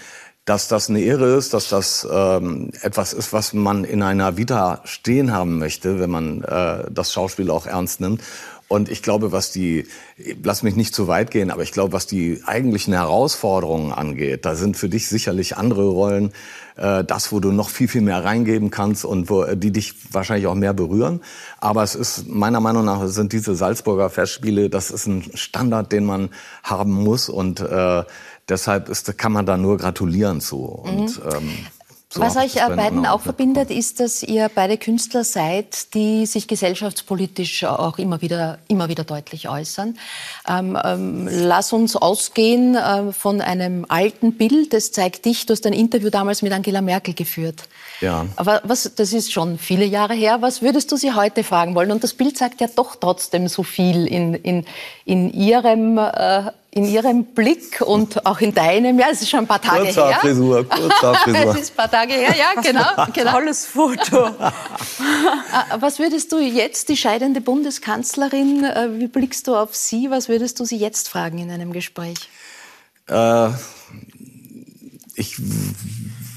[0.48, 4.80] dass das eine Ehre ist, dass das ähm, etwas ist, was man in einer Vita
[4.84, 8.22] stehen haben möchte, wenn man äh, das Schauspiel auch ernst nimmt.
[8.66, 9.87] Und ich glaube, was die,
[10.42, 14.54] lass mich nicht zu weit gehen, aber ich glaube, was die eigentlichen Herausforderungen angeht, da
[14.54, 16.32] sind für dich sicherlich andere Rollen,
[16.78, 20.46] äh, das, wo du noch viel, viel mehr reingeben kannst und wo, die dich wahrscheinlich
[20.46, 21.20] auch mehr berühren.
[21.58, 26.04] Aber es ist, meiner Meinung nach, sind diese Salzburger Festspiele, das ist ein Standard, den
[26.04, 26.30] man
[26.62, 28.04] haben muss und äh,
[28.48, 30.64] deshalb ist, kann man da nur gratulieren zu.
[30.64, 31.30] Und, mhm.
[31.32, 31.50] ähm,
[32.10, 36.48] so Was euch äh, beiden auch verbindet, ist, dass ihr beide Künstler seid, die sich
[36.48, 39.98] gesellschaftspolitisch auch immer wieder, immer wieder deutlich äußern.
[40.48, 44.72] Ähm, ähm, lass uns ausgehen äh, von einem alten Bild.
[44.72, 45.44] Das zeigt dich.
[45.44, 47.64] Du hast ein Interview damals mit Angela Merkel geführt.
[48.00, 48.24] Ja.
[48.36, 50.40] Aber was, das ist schon viele Jahre her.
[50.40, 51.90] Was würdest du sie heute fragen wollen?
[51.90, 54.64] Und das Bild sagt ja doch trotzdem so viel in, in,
[55.04, 59.46] in ihrem äh, in Ihrem Blick und auch in deinem, ja, es ist schon ein
[59.46, 60.18] paar Tage kurzer her.
[60.20, 61.54] Frisur, kurzer Frisur.
[61.54, 63.07] es ist ein paar Tage her, ja, genau.
[63.14, 63.33] genau.
[63.33, 64.26] Tolles Foto.
[64.26, 64.50] Äh,
[65.81, 70.11] was würdest du jetzt, die scheidende Bundeskanzlerin, äh, wie blickst du auf sie?
[70.11, 72.28] Was würdest du sie jetzt fragen in einem Gespräch?
[73.09, 73.48] Äh,
[75.14, 75.40] ich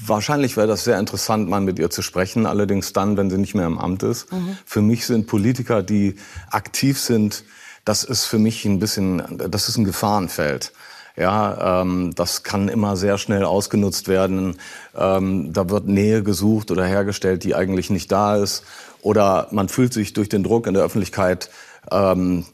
[0.04, 3.54] Wahrscheinlich wäre das sehr interessant, mal mit ihr zu sprechen, allerdings dann, wenn sie nicht
[3.54, 4.32] mehr im Amt ist.
[4.32, 4.58] Mhm.
[4.64, 6.16] Für mich sind Politiker, die
[6.50, 7.44] aktiv sind,
[7.84, 10.72] das ist für mich ein bisschen, das ist ein Gefahrenfeld.
[11.16, 14.56] Ja, ähm, das kann immer sehr schnell ausgenutzt werden.
[14.96, 18.64] Ähm, da wird Nähe gesucht oder hergestellt, die eigentlich nicht da ist.
[19.02, 21.50] Oder man fühlt sich durch den Druck in der Öffentlichkeit
[21.90, 22.46] ähm,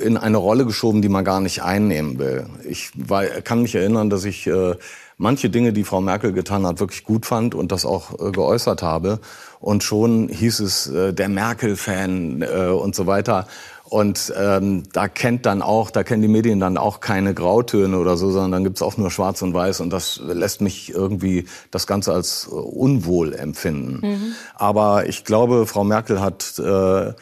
[0.00, 2.46] in eine Rolle geschoben, die man gar nicht einnehmen will.
[2.64, 2.92] Ich
[3.44, 4.74] kann mich erinnern, dass ich äh,
[5.18, 8.82] manche Dinge, die Frau Merkel getan hat, wirklich gut fand und das auch äh, geäußert
[8.82, 9.20] habe.
[9.60, 13.46] Und schon hieß es äh, der Merkel-Fan äh, und so weiter.
[13.92, 18.16] Und ähm, da kennt dann auch, da kennen die Medien dann auch keine Grautöne oder
[18.16, 21.86] so, sondern dann gibt's auch nur Schwarz und Weiß und das lässt mich irgendwie das
[21.86, 24.00] Ganze als äh, unwohl empfinden.
[24.00, 24.32] Mhm.
[24.54, 27.12] Aber ich glaube, Frau Merkel hat äh,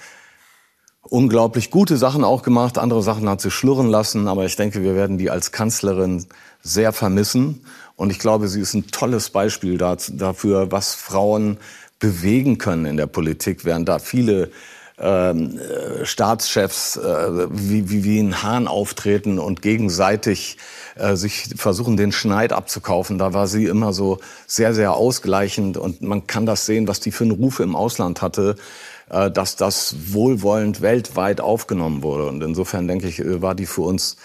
[1.02, 4.94] unglaublich gute Sachen auch gemacht, andere Sachen hat sie schlurren lassen, aber ich denke, wir
[4.94, 6.24] werden die als Kanzlerin
[6.62, 7.64] sehr vermissen.
[7.96, 11.58] Und ich glaube, sie ist ein tolles Beispiel dafür, was Frauen
[11.98, 14.52] bewegen können in der Politik, während da viele
[15.00, 20.58] ähm, äh, Staatschefs äh, wie, wie, wie ein Hahn auftreten und gegenseitig
[20.96, 23.18] äh, sich versuchen, den Schneid abzukaufen.
[23.18, 27.12] Da war sie immer so sehr, sehr ausgleichend und man kann das sehen, was die
[27.12, 28.56] für einen Ruf im Ausland hatte
[29.10, 32.26] äh, dass das wohlwollend weltweit aufgenommen wurde.
[32.26, 34.16] Und insofern denke ich, äh, war die für uns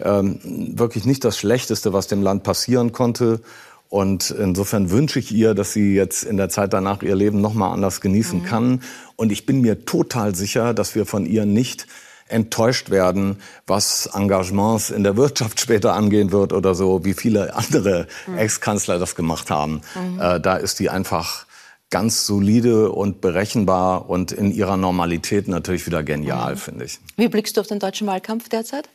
[0.00, 0.38] ähm,
[0.78, 3.40] wirklich nicht das Schlechteste, was dem Land passieren konnte.
[3.88, 7.54] Und insofern wünsche ich ihr, dass sie jetzt in der Zeit danach ihr Leben noch
[7.54, 8.44] mal anders genießen mhm.
[8.44, 8.82] kann.
[9.16, 11.86] Und ich bin mir total sicher, dass wir von ihr nicht
[12.28, 18.06] enttäuscht werden, was Engagements in der Wirtschaft später angehen wird oder so, wie viele andere
[18.26, 18.38] mhm.
[18.38, 19.80] Ex-Kanzler das gemacht haben.
[19.94, 20.20] Mhm.
[20.20, 21.46] Äh, da ist die einfach
[21.90, 26.58] ganz solide und berechenbar und in ihrer Normalität natürlich wieder genial, mhm.
[26.58, 26.98] finde ich.
[27.16, 28.90] Wie blickst du auf den deutschen Wahlkampf derzeit?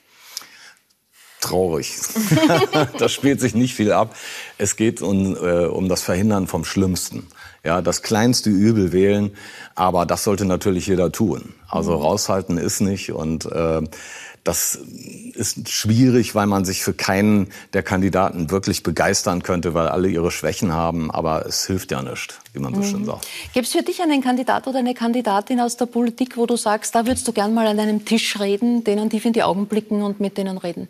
[1.44, 1.96] Traurig.
[2.98, 4.16] da spielt sich nicht viel ab.
[4.58, 7.28] Es geht um, äh, um das Verhindern vom Schlimmsten.
[7.64, 9.32] Ja, das kleinste Übel wählen,
[9.74, 11.54] aber das sollte natürlich jeder tun.
[11.70, 12.02] Also mhm.
[12.04, 13.82] raushalten ist nicht und äh,
[14.44, 14.78] das
[15.36, 20.32] ist schwierig, weil man sich für keinen der Kandidaten wirklich begeistern könnte, weil alle ihre
[20.32, 21.10] Schwächen haben.
[21.10, 22.86] Aber es hilft ja nicht, wie man so mhm.
[22.86, 23.28] schön sagt.
[23.54, 26.94] Gibt es für dich einen Kandidat oder eine Kandidatin aus der Politik, wo du sagst,
[26.94, 30.04] da würdest du gern mal an einem Tisch reden, denen tief in die Augen blicken
[30.04, 30.90] und mit denen reden?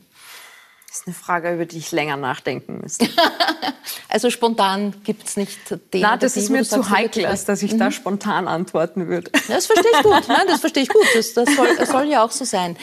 [0.93, 3.09] Das ist eine Frage, über die ich länger nachdenken müsste.
[4.09, 5.57] also spontan gibt es nicht
[5.91, 7.79] den Nein, das ist mir zu heikel, als dass ich mhm.
[7.79, 9.31] da spontan antworten würde.
[9.47, 10.27] Das verstehe ich gut.
[10.27, 11.03] Nein, das verstehe ich gut.
[11.15, 12.77] Das, das, soll, das, soll, ja auch so sein.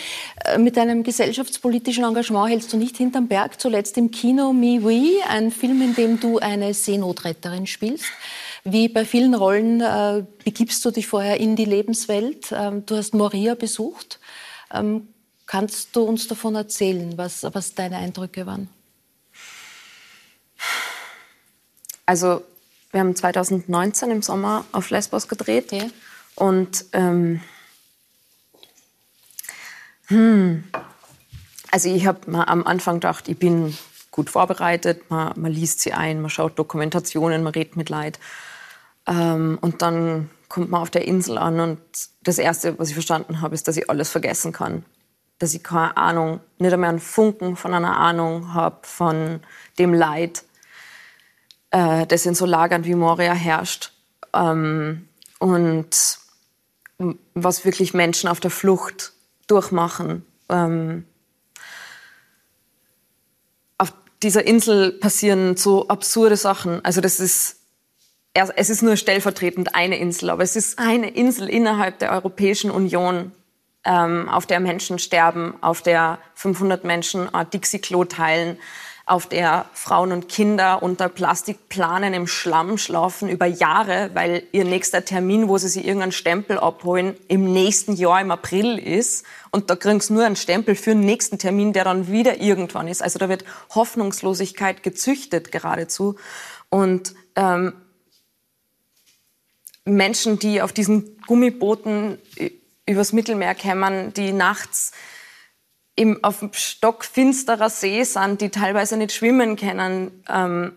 [0.45, 3.61] Äh, mit deinem gesellschaftspolitischen Engagement hältst du nicht hinterm Berg.
[3.61, 8.07] Zuletzt im Kino Mi Oui, ein Film, in dem du eine Seenotretterin spielst.
[8.65, 12.51] Wie bei vielen Rollen äh, begibst du dich vorher in die Lebenswelt.
[12.51, 14.19] Ähm, du hast Moria besucht.
[14.75, 15.07] Ähm,
[15.51, 18.69] Kannst du uns davon erzählen, was, was deine Eindrücke waren?
[22.07, 22.45] Also
[22.93, 25.87] wir haben 2019 im Sommer auf Lesbos gedreht ja.
[26.37, 27.41] und ähm,
[30.07, 30.63] hm,
[31.73, 33.77] also ich habe am Anfang gedacht, ich bin
[34.13, 38.21] gut vorbereitet, man, man, liest sie ein, man schaut Dokumentationen, man redet mit Leid
[39.09, 41.81] ähm, und dann kommt man auf der Insel an und
[42.23, 44.85] das Erste, was ich verstanden habe, ist, dass ich alles vergessen kann
[45.41, 49.41] dass ich keine Ahnung, nicht einmal einen Funken von einer Ahnung habe von
[49.79, 50.45] dem Leid,
[51.71, 53.93] äh, das in so Lagern wie Moria herrscht.
[54.33, 56.19] Ähm, und
[57.35, 59.13] was wirklich Menschen auf der Flucht
[59.47, 60.27] durchmachen.
[60.51, 61.07] Ähm,
[63.79, 66.85] auf dieser Insel passieren so absurde Sachen.
[66.85, 67.57] Also das ist
[68.33, 73.33] es ist nur stellvertretend eine Insel, aber es ist eine Insel innerhalb der Europäischen Union,
[73.85, 78.59] ähm, auf der Menschen sterben, auf der 500 Menschen ein Dixie-Klo teilen,
[79.11, 85.05] auf der Frauen und Kinder unter Plastikplanen im Schlamm schlafen über Jahre, weil ihr nächster
[85.05, 89.25] Termin, wo sie sich irgendeinen Stempel abholen, im nächsten Jahr im April ist.
[89.51, 92.87] Und da kriegen sie nur einen Stempel für den nächsten Termin, der dann wieder irgendwann
[92.87, 93.03] ist.
[93.03, 96.15] Also da wird Hoffnungslosigkeit gezüchtet geradezu.
[96.69, 97.73] Und ähm,
[99.85, 102.19] Menschen, die auf diesen Gummibooten
[102.91, 104.93] übers Mittelmeer kämen, die nachts
[105.95, 110.25] im, auf dem stockfinsterer See sind, die teilweise nicht schwimmen können.
[110.29, 110.77] Ähm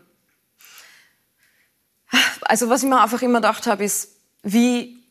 [2.41, 5.03] also was ich mir einfach immer gedacht habe, ist, wie,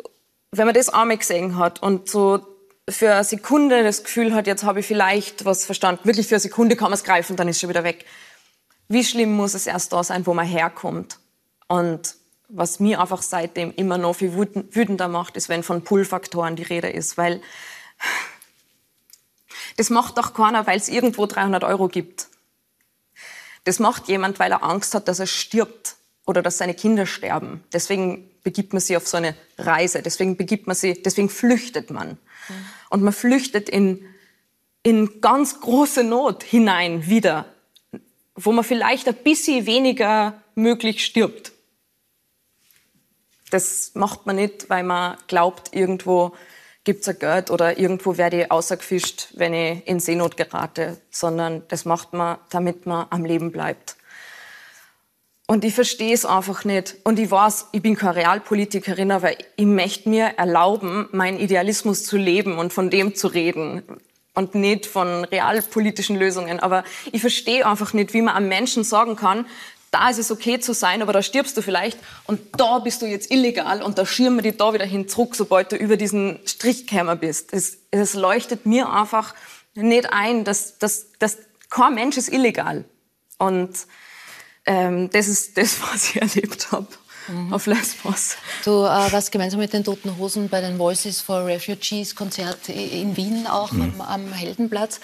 [0.50, 2.46] wenn man das einmal gesehen hat und so
[2.88, 6.40] für eine Sekunde das Gefühl hat, jetzt habe ich vielleicht was verstanden, wirklich für eine
[6.40, 8.04] Sekunde kann man es greifen, dann ist es schon wieder weg.
[8.88, 11.18] Wie schlimm muss es erst da sein, wo man herkommt?
[11.68, 12.16] Und
[12.54, 16.90] was mir einfach seitdem immer noch viel wütender macht, ist, wenn von Pull-Faktoren die Rede
[16.90, 17.40] ist, weil
[19.76, 22.28] das macht doch keiner, weil es irgendwo 300 Euro gibt.
[23.64, 27.64] Das macht jemand, weil er Angst hat, dass er stirbt oder dass seine Kinder sterben.
[27.72, 30.02] Deswegen begibt man sich auf so eine Reise.
[30.02, 32.10] Deswegen begibt man sie, deswegen flüchtet man.
[32.10, 32.16] Mhm.
[32.90, 34.04] Und man flüchtet in,
[34.82, 37.46] in ganz große Not hinein wieder,
[38.34, 41.51] wo man vielleicht ein bisschen weniger möglich stirbt.
[43.52, 46.32] Das macht man nicht, weil man glaubt, irgendwo
[46.84, 51.62] gibt es ein Geld oder irgendwo werde ich außergefischt, wenn ich in Seenot gerate, sondern
[51.68, 53.96] das macht man, damit man am Leben bleibt.
[55.46, 56.96] Und ich verstehe es einfach nicht.
[57.04, 62.16] Und ich weiß, ich bin keine Realpolitikerin, aber ich möchte mir erlauben, meinen Idealismus zu
[62.16, 63.82] leben und von dem zu reden
[64.34, 66.58] und nicht von realpolitischen Lösungen.
[66.58, 69.46] Aber ich verstehe einfach nicht, wie man einem Menschen sagen kann,
[69.92, 73.06] da ist es okay zu sein, aber da stirbst du vielleicht und da bist du
[73.06, 76.40] jetzt illegal und da schirmen wir dich da wieder hin zurück, sobald du über diesen
[76.46, 77.52] Strichkämmer bist.
[77.52, 79.34] Es, es leuchtet mir einfach
[79.74, 82.84] nicht ein, dass, dass, dass kein Mensch ist illegal.
[83.38, 83.86] Und
[84.64, 86.88] ähm, das ist das, was ich erlebt habe.
[87.28, 87.52] Mhm.
[87.52, 88.36] auf Lesbos.
[88.64, 93.16] Du äh, warst gemeinsam mit den Toten Hosen bei den Voices for Refugees Konzert in
[93.16, 93.94] Wien auch mhm.
[93.98, 95.00] am, am, Heldenplatz.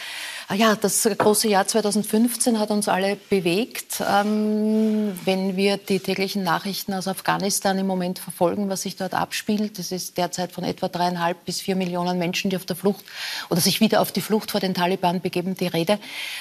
[0.48, 4.02] Ah ja, das große Jahr 2015 hat uns alle bewegt.
[4.07, 9.78] Ähm, wenn wir die täglichen Nachrichten aus Afghanistan im Moment verfolgen, was sich dort abspielt,
[9.78, 13.04] das ist derzeit von etwa dreieinhalb bis vier Millionen Menschen, die auf der Flucht
[13.50, 15.98] oder sich wieder auf die Flucht vor den Taliban begeben, die Rede.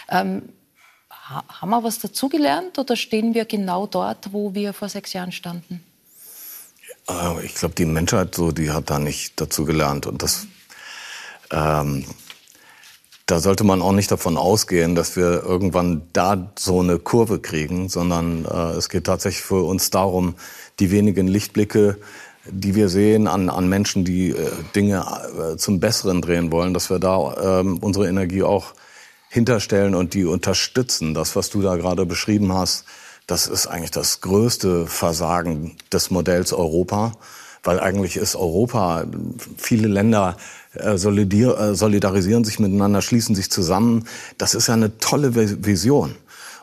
[0.09, 0.49] Ähm,
[1.29, 5.83] haben wir was dazugelernt oder stehen wir genau dort, wo wir vor sechs Jahren standen?
[7.09, 10.47] Äh, ich glaube, die Menschheit so, die hat da nicht dazugelernt und das.
[11.51, 12.05] Ähm,
[13.25, 17.89] da sollte man auch nicht davon ausgehen, dass wir irgendwann da so eine Kurve kriegen,
[17.89, 20.35] sondern äh, es geht tatsächlich für uns darum,
[20.79, 21.97] die wenigen Lichtblicke,
[22.45, 25.05] die wir sehen an, an Menschen, die äh, Dinge
[25.37, 28.73] äh, zum Besseren drehen wollen, dass wir da ähm, unsere Energie auch
[29.29, 31.13] hinterstellen und die unterstützen.
[31.13, 32.85] Das, was du da gerade beschrieben hast,
[33.27, 37.11] das ist eigentlich das größte Versagen des Modells Europa,
[37.63, 39.05] weil eigentlich ist Europa,
[39.57, 40.37] viele Länder
[40.73, 44.07] äh, äh, solidarisieren sich miteinander, schließen sich zusammen.
[44.37, 45.35] Das ist ja eine tolle
[45.65, 46.15] Vision.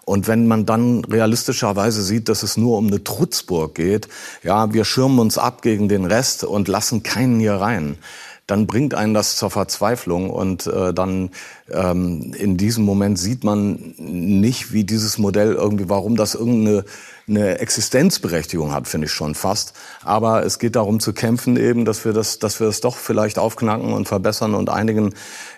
[0.06, 4.08] Und wenn man dann realistischerweise sieht, dass es nur um eine Trutzburg geht,
[4.42, 7.96] ja, wir schirmen uns ab gegen den Rest und lassen keinen hier rein,
[8.46, 11.30] dann bringt einen das zur Verzweiflung und äh, dann
[11.70, 16.84] ähm, in diesem Moment sieht man nicht, wie dieses Modell irgendwie, warum das irgendeine
[17.26, 19.72] eine Existenzberechtigung hat, finde ich schon fast.
[20.04, 23.38] Aber es geht darum zu kämpfen eben, dass wir das, dass wir es doch vielleicht
[23.38, 25.14] aufknacken und verbessern und einigen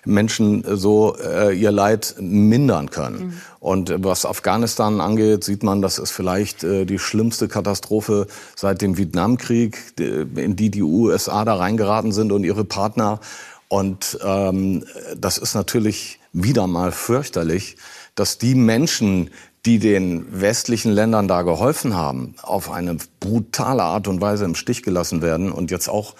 [0.07, 3.19] Menschen so äh, ihr Leid mindern können.
[3.19, 3.33] Mhm.
[3.61, 8.97] Und was Afghanistan angeht, sieht man, das ist vielleicht äh, die schlimmste Katastrophe seit dem
[8.97, 13.21] Vietnamkrieg, in die die USA da reingeraten sind und ihre Partner.
[13.69, 14.85] Und ähm,
[15.17, 17.77] das ist natürlich wieder mal fürchterlich,
[18.15, 19.31] dass die Menschen,
[19.65, 24.83] die den westlichen Ländern da geholfen haben, auf eine brutale Art und Weise im Stich
[24.83, 26.15] gelassen werden und jetzt auch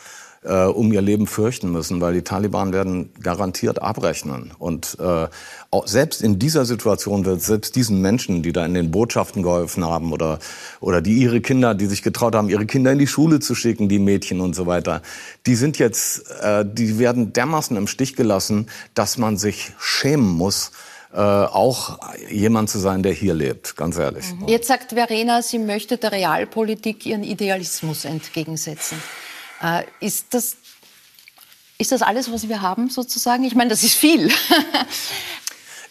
[0.47, 4.53] äh, um ihr Leben fürchten müssen, weil die Taliban werden garantiert abrechnen.
[4.59, 5.27] Und äh,
[5.71, 9.85] auch selbst in dieser Situation wird selbst diesen Menschen, die da in den Botschaften geholfen
[9.85, 10.39] haben oder,
[10.81, 13.89] oder die ihre Kinder, die sich getraut haben, ihre Kinder in die Schule zu schicken,
[13.89, 15.03] die Mädchen und so weiter,
[15.47, 20.71] die sind jetzt, äh, die werden dermaßen im Stich gelassen, dass man sich schämen muss,
[21.13, 21.99] äh, auch
[22.31, 24.27] jemand zu sein, der hier lebt, ganz ehrlich.
[24.47, 28.99] Jetzt sagt Verena, sie möchte der Realpolitik ihren Idealismus entgegensetzen.
[29.63, 30.57] Äh, ist das
[31.79, 33.45] ist das alles, was wir haben, sozusagen?
[33.45, 34.31] Ich meine, das ist viel.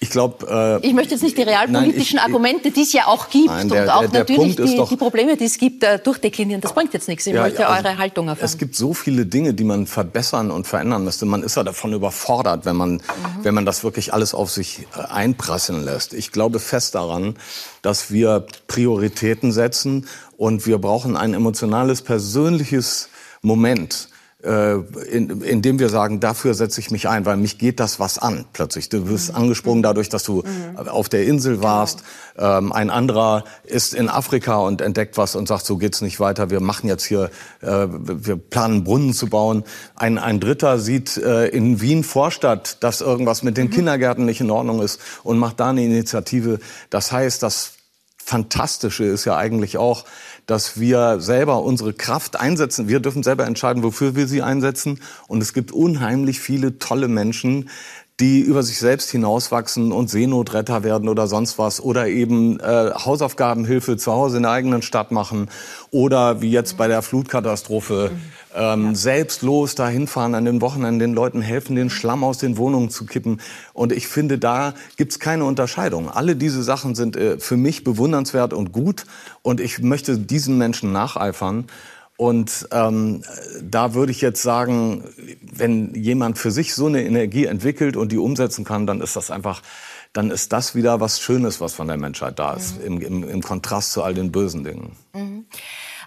[0.02, 0.80] Ich glaube.
[0.84, 3.48] Äh, ich möchte jetzt nicht die realpolitischen nein, ich, Argumente, die es ja auch gibt
[3.48, 5.98] nein, der, und auch der, der natürlich die, doch, die, Probleme, die es gibt, äh,
[5.98, 6.62] durchdeklinieren.
[6.62, 7.26] Das bringt jetzt nichts.
[7.26, 8.46] Ich ja, möchte also, eure Haltung erfahren.
[8.46, 11.26] Es gibt so viele Dinge, die man verbessern und verändern müsste.
[11.26, 13.02] Man ist ja davon überfordert, wenn man, mhm.
[13.42, 16.14] wenn man das wirklich alles auf sich äh, einprasseln lässt.
[16.14, 17.36] Ich glaube fest daran,
[17.82, 23.10] dass wir Prioritäten setzen und wir brauchen ein emotionales, persönliches
[23.46, 24.10] Moment
[24.46, 24.76] äh,
[25.10, 28.46] in, indem wir sagen, dafür setze ich mich ein, weil mich geht das was an
[28.54, 28.90] plötzlich.
[28.90, 29.38] Du wirst mhm.
[29.38, 30.88] angesprungen dadurch, dass du mhm.
[30.88, 32.04] auf der Insel warst.
[32.36, 32.58] Genau.
[32.60, 36.50] Ähm, ein anderer ist in Afrika und entdeckt was und sagt, so geht's nicht weiter.
[36.50, 37.32] Wir machen jetzt hier,
[37.62, 39.64] äh, wir planen Brunnen zu bauen.
[39.96, 43.72] Ein, ein Dritter sieht äh, in Wien Vorstadt, dass irgendwas mit den mhm.
[43.72, 46.60] Kindergärten nicht in Ordnung ist und macht da eine Initiative.
[46.90, 47.72] Das heißt, das
[48.18, 50.04] Fantastische ist ja eigentlich auch,
[50.46, 52.88] dass wir selber unsere Kraft einsetzen.
[52.88, 55.00] Wir dürfen selber entscheiden, wofür wir sie einsetzen.
[55.28, 57.70] Und es gibt unheimlich viele tolle Menschen,
[58.20, 63.98] die über sich selbst hinauswachsen und Seenotretter werden oder sonst was oder eben äh, Hausaufgabenhilfe
[63.98, 65.50] zu Hause in der eigenen Stadt machen
[65.92, 68.12] oder wie jetzt bei der Flutkatastrophe
[68.56, 68.96] ähm, ja.
[68.96, 73.06] selbstlos dahin fahren an den Wochenenden, den Leuten helfen, den Schlamm aus den Wohnungen zu
[73.06, 73.42] kippen.
[73.74, 76.10] Und ich finde, da gibt's keine Unterscheidung.
[76.10, 79.06] Alle diese Sachen sind äh, für mich bewundernswert und gut
[79.42, 81.66] und ich möchte diesen Menschen nacheifern.
[82.18, 83.24] Und ähm,
[83.62, 85.04] da würde ich jetzt sagen,
[85.42, 89.32] wenn jemand für sich so eine Energie entwickelt und die umsetzen kann, dann ist das
[89.32, 89.62] einfach,
[90.14, 92.86] dann ist das wieder was Schönes, was von der Menschheit da ist, mhm.
[92.86, 94.96] im, im, im, Kontrast zu all den bösen Dingen.
[95.14, 95.46] Mhm.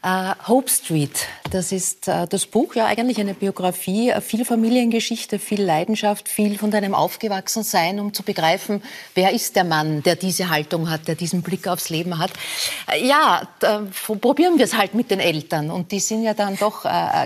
[0.09, 5.38] Uh, Hope Street, das ist uh, das Buch, ja eigentlich eine Biografie, uh, viel Familiengeschichte,
[5.38, 8.83] viel Leidenschaft, viel von deinem Aufgewachsensein, um zu begreifen,
[9.14, 12.31] wer ist der Mann, der diese Haltung hat, der diesen Blick aufs Leben hat.
[13.03, 13.47] ja,
[14.21, 16.85] probieren wir es halt mit den Eltern und die sind ja dann doch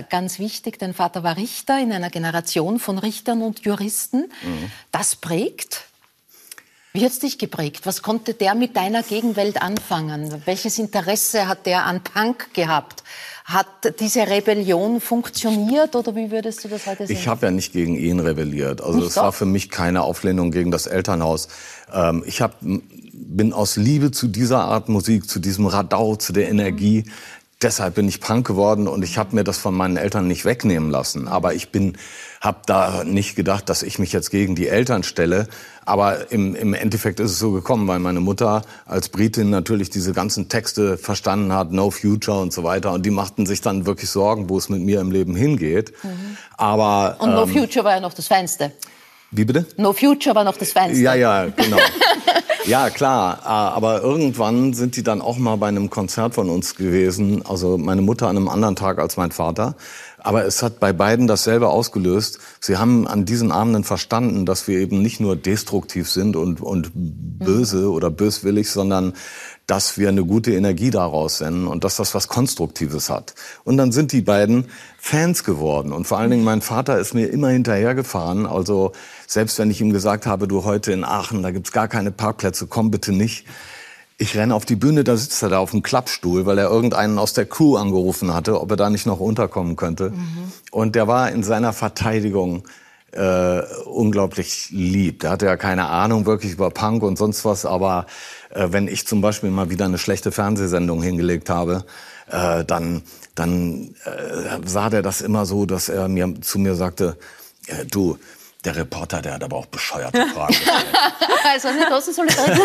[0.09, 0.77] ganz wichtig.
[0.77, 4.29] Dein Vater war Richter in einer Generation von Richtern und Juristen.
[4.41, 4.71] Mhm.
[4.91, 5.85] Das prägt.
[6.95, 7.87] Wie hat es dich geprägt?
[7.87, 10.43] Was konnte der mit deiner Gegenwelt anfangen?
[10.45, 13.03] Welches Interesse hat der an Punk gehabt?
[13.45, 17.17] Hat diese Rebellion funktioniert oder wie würdest du das heute sehen?
[17.17, 18.81] Ich habe ja nicht gegen ihn rebelliert.
[18.81, 21.47] Also es war für mich keine Auflehnung gegen das Elternhaus.
[21.91, 26.47] Ähm, ich hab, bin aus Liebe zu dieser Art Musik, zu diesem Radau, zu der
[26.47, 27.05] Energie,
[27.63, 30.89] deshalb bin ich Punk geworden und ich habe mir das von meinen Eltern nicht wegnehmen
[30.91, 31.27] lassen.
[31.27, 31.97] Aber ich bin,
[32.41, 35.47] habe da nicht gedacht, dass ich mich jetzt gegen die Eltern stelle.
[35.85, 40.13] Aber im, im Endeffekt ist es so gekommen, weil meine Mutter als Britin natürlich diese
[40.13, 42.91] ganzen Texte verstanden hat, No Future und so weiter.
[42.91, 45.93] Und die machten sich dann wirklich Sorgen, wo es mit mir im Leben hingeht.
[46.03, 46.37] Mhm.
[46.57, 48.71] Aber und No ähm, Future war ja noch das Feinste.
[49.31, 49.65] Wie bitte?
[49.77, 51.01] No Future war noch das Feinste.
[51.01, 51.77] Ja, ja, genau.
[52.65, 53.39] ja, klar.
[53.43, 57.45] Ah, aber irgendwann sind die dann auch mal bei einem Konzert von uns gewesen.
[57.45, 59.75] Also meine Mutter an einem anderen Tag als mein Vater.
[60.19, 62.39] Aber es hat bei beiden dasselbe ausgelöst.
[62.61, 66.91] Sie haben an diesen Abenden verstanden, dass wir eben nicht nur destruktiv sind und, und
[66.93, 69.13] böse oder böswillig, sondern
[69.67, 73.33] dass wir eine gute Energie daraus senden und dass das was Konstruktives hat.
[73.63, 74.65] Und dann sind die beiden
[74.97, 75.91] Fans geworden.
[75.91, 78.45] Und vor allen Dingen mein Vater ist mir immer hinterhergefahren.
[78.45, 78.93] Also
[79.33, 82.67] selbst wenn ich ihm gesagt habe, du heute in Aachen, da gibt's gar keine Parkplätze,
[82.67, 83.45] komm bitte nicht.
[84.19, 87.17] Ich renne auf die Bühne, da sitzt er da auf dem Klappstuhl, weil er irgendeinen
[87.17, 90.11] aus der Crew angerufen hatte, ob er da nicht noch unterkommen könnte.
[90.11, 90.51] Mhm.
[90.71, 92.63] Und der war in seiner Verteidigung
[93.11, 95.21] äh, unglaublich lieb.
[95.21, 98.05] Der hatte ja keine Ahnung wirklich über Punk und sonst was, aber
[98.51, 101.85] äh, wenn ich zum Beispiel mal wieder eine schlechte Fernsehsendung hingelegt habe,
[102.29, 103.01] äh, dann,
[103.33, 107.17] dann äh, sah der das immer so, dass er mir zu mir sagte,
[107.65, 108.17] äh, du,
[108.63, 110.55] der Reporter, der hat aber auch bescheuerte Fragen
[111.53, 112.61] also eine große Solidarität.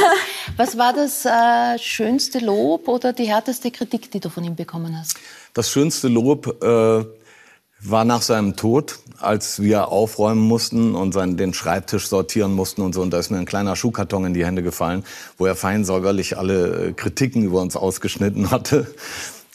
[0.57, 4.99] Was war das äh, schönste Lob oder die härteste Kritik, die du von ihm bekommen
[4.99, 5.17] hast?
[5.55, 7.05] Das schönste Lob äh,
[7.81, 12.95] war nach seinem Tod, als wir aufräumen mussten und seinen, den Schreibtisch sortieren mussten und
[12.95, 13.03] so.
[13.03, 15.05] Und da ist mir ein kleiner Schuhkarton in die Hände gefallen,
[15.37, 18.93] wo er fein säuberlich alle äh, Kritiken über uns ausgeschnitten hatte.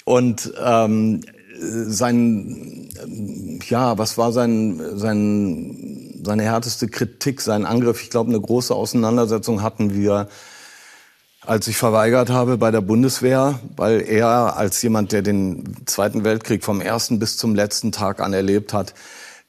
[0.06, 1.22] Und ähm,
[1.60, 2.90] sein,
[3.68, 8.02] ja, was war sein, sein, seine härteste Kritik, sein Angriff?
[8.02, 10.28] Ich glaube, eine große Auseinandersetzung hatten wir
[11.46, 16.64] als ich verweigert habe bei der Bundeswehr, weil er als jemand, der den Zweiten Weltkrieg
[16.64, 18.94] vom ersten bis zum letzten Tag an erlebt hat,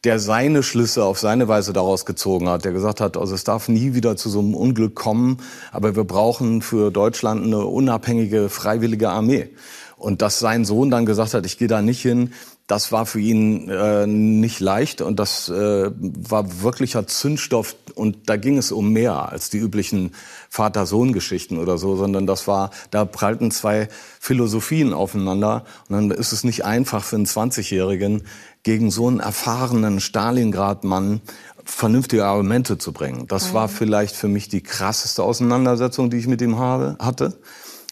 [0.02, 3.68] der seine Schlüsse auf seine Weise daraus gezogen hat, der gesagt hat, also es darf
[3.68, 5.38] nie wieder zu so einem Unglück kommen,
[5.72, 9.48] aber wir brauchen für Deutschland eine unabhängige, freiwillige Armee.
[9.96, 12.32] Und dass sein Sohn dann gesagt hat, ich gehe da nicht hin,
[12.66, 18.36] das war für ihn äh, nicht leicht und das äh, war wirklicher Zündstoff und da
[18.36, 20.12] ging es um mehr als die üblichen
[20.48, 23.88] Vater-Sohn-Geschichten oder so, sondern das war, da prallten zwei
[24.18, 28.22] Philosophien aufeinander und dann ist es nicht einfach für einen 20-Jährigen
[28.62, 31.20] gegen so einen erfahrenen Stalingrad-Mann
[31.66, 33.26] vernünftige Argumente zu bringen.
[33.26, 33.54] Das mhm.
[33.54, 37.38] war vielleicht für mich die krasseste Auseinandersetzung, die ich mit ihm habe, hatte.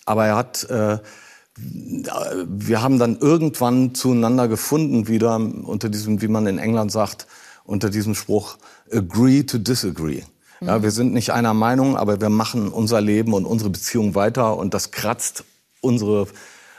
[0.07, 0.99] Aber er hat äh,
[1.57, 7.27] wir haben dann irgendwann zueinander gefunden wieder unter diesem, wie man in England sagt,
[7.65, 8.57] unter diesem Spruch
[8.91, 10.23] agree to disagree.
[10.61, 14.57] Ja, wir sind nicht einer Meinung, aber wir machen unser Leben und unsere Beziehung weiter
[14.57, 15.45] und das kratzt
[15.81, 16.29] unsere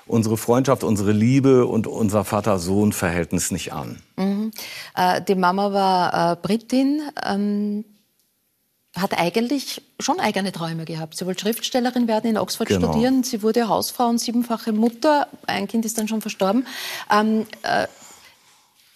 [0.05, 3.99] unsere Freundschaft, unsere Liebe und unser Vater-Sohn-Verhältnis nicht an.
[4.17, 4.51] Mhm.
[4.95, 7.01] Äh, die Mama war äh, Britin.
[7.25, 7.85] Ähm,
[8.95, 11.17] hat eigentlich schon eigene Träume gehabt.
[11.17, 12.91] Sie wollte Schriftstellerin werden, in Oxford genau.
[12.91, 13.23] studieren.
[13.23, 15.27] Sie wurde Hausfrau und siebenfache Mutter.
[15.47, 16.67] Ein Kind ist dann schon verstorben.
[17.11, 17.87] Ähm, äh,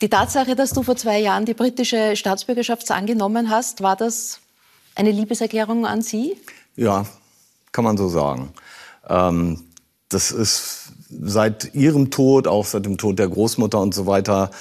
[0.01, 4.39] die Tatsache, dass du vor zwei Jahren die britische Staatsbürgerschaft angenommen hast, war das
[4.93, 6.37] eine Liebeserklärung an sie?
[6.75, 7.05] Ja,
[7.71, 8.53] kann man so sagen.
[9.09, 9.63] Ähm,
[10.09, 14.51] das ist seit ihrem Tod, auch seit dem Tod der Großmutter und so weiter,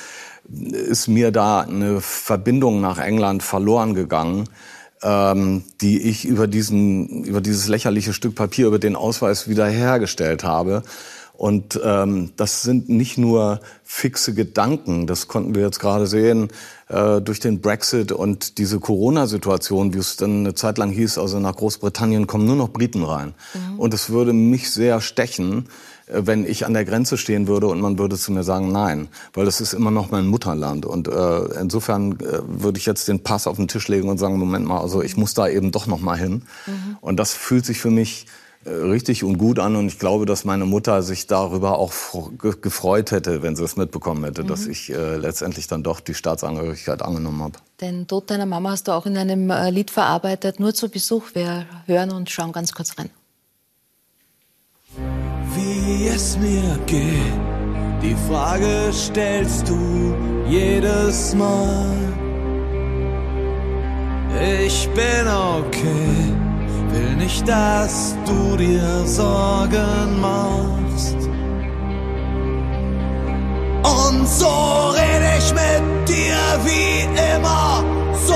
[0.49, 4.49] ist mir da eine Verbindung nach England verloren gegangen
[5.07, 10.83] ähm, die ich über, diesen, über dieses lächerliche Stück Papier, über den Ausweis wiederhergestellt habe.
[11.33, 16.49] Und ähm, das sind nicht nur fixe Gedanken, das konnten wir jetzt gerade sehen
[16.89, 21.39] äh, durch den Brexit und diese Corona-Situation, wie es dann eine Zeit lang hieß, also
[21.39, 23.35] nach Großbritannien kommen nur noch Briten rein.
[23.53, 23.79] Mhm.
[23.79, 25.69] Und es würde mich sehr stechen,
[26.09, 29.45] wenn ich an der Grenze stehen würde und man würde zu mir sagen, nein, weil
[29.45, 30.87] das ist immer noch mein Mutterland.
[30.87, 34.39] Und äh, insofern äh, würde ich jetzt den Pass auf den Tisch legen und sagen,
[34.39, 36.43] Moment mal, also ich muss da eben doch noch mal hin.
[36.67, 36.97] Mhm.
[37.01, 38.27] Und das fühlt sich für mich
[38.65, 41.93] äh, richtig und gut an und ich glaube, dass meine Mutter sich darüber auch
[42.39, 44.49] gefreut hätte, wenn sie es mitbekommen hätte, mhm.
[44.49, 47.59] dass ich äh, letztendlich dann doch die Staatsangehörigkeit angenommen habe.
[47.81, 51.35] Den Tod deiner Mama hast du auch in einem äh, Lied verarbeitet, nur zu Besuch.
[51.35, 53.11] Wir hören und schauen ganz kurz rein
[56.07, 57.41] wie es mir geht.
[58.03, 60.15] Die Frage stellst du
[60.49, 61.87] jedes Mal.
[64.65, 66.35] Ich bin okay,
[66.91, 71.17] will nicht, dass du dir Sorgen machst.
[73.83, 77.05] Und so rede ich mit dir wie
[77.35, 77.83] immer,
[78.27, 78.35] so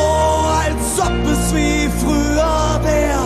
[0.64, 3.19] als ob es wie früher wäre,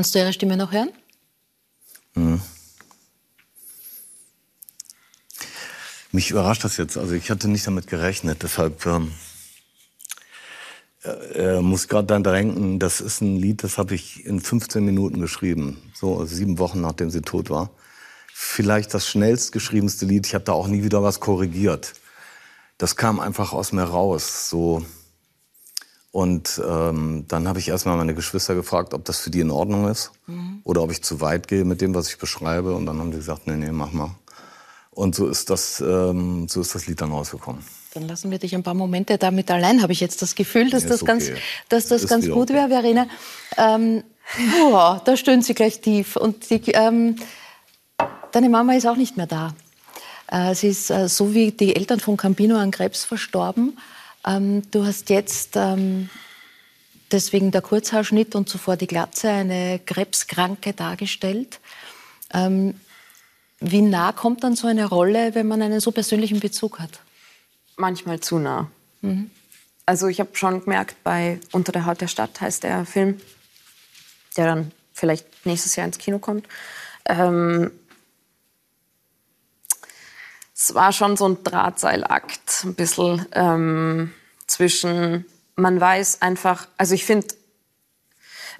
[0.00, 0.88] Kannst du ihre Stimme noch hören?
[6.10, 6.96] Mich überrascht das jetzt.
[6.96, 8.42] Also ich hatte nicht damit gerechnet.
[8.42, 9.12] Deshalb ähm,
[11.04, 14.82] äh, äh, muss gerade dann denken, das ist ein Lied, das habe ich in 15
[14.82, 15.92] Minuten geschrieben.
[15.92, 17.68] So sieben Wochen nachdem sie tot war.
[18.32, 20.26] Vielleicht das schnellst geschriebenste Lied.
[20.26, 21.92] Ich habe da auch nie wieder was korrigiert.
[22.78, 24.48] Das kam einfach aus mir raus.
[24.48, 24.82] So.
[26.12, 29.88] Und ähm, dann habe ich erstmal meine Geschwister gefragt, ob das für die in Ordnung
[29.88, 30.10] ist
[30.64, 32.74] oder ob ich zu weit gehe mit dem, was ich beschreibe.
[32.74, 34.10] Und dann haben die gesagt, nee, nee, mach mal.
[34.90, 37.64] Und so ist das, ähm, so ist das Lied dann rausgekommen.
[37.94, 40.82] Dann lassen wir dich ein paar Momente damit allein, habe ich jetzt das Gefühl, dass
[40.82, 41.38] Ja, das ist ganz, okay.
[41.68, 42.54] dass das Ist ganz gut okay.
[42.54, 43.06] wäre, Verena.
[43.56, 44.02] Ähm,
[44.60, 46.16] boah, da stöhnt sie gleich tief.
[46.16, 47.16] Und die, ähm,
[48.32, 49.54] deine Mama ist auch nicht mehr da.
[50.26, 53.76] Äh, sie ist äh, so wie die Eltern von Campino an Krebs verstorben.
[54.26, 56.10] Ähm, du hast jetzt ähm,
[57.10, 61.60] deswegen der Kurzhaarschnitt und zuvor die Glatze eine Krebskranke dargestellt.
[62.32, 62.74] Ähm,
[63.60, 67.00] wie nah kommt dann so eine Rolle, wenn man einen so persönlichen Bezug hat?
[67.80, 68.70] manchmal zu nah.
[69.86, 73.20] Also ich habe schon gemerkt, bei Unter der Haut der Stadt heißt der Film,
[74.36, 76.46] der dann vielleicht nächstes Jahr ins Kino kommt.
[77.06, 77.72] Ähm,
[80.62, 84.12] es war schon so ein Drahtseilakt, ein bisschen ähm,
[84.46, 85.24] zwischen,
[85.56, 87.28] man weiß einfach, also ich finde,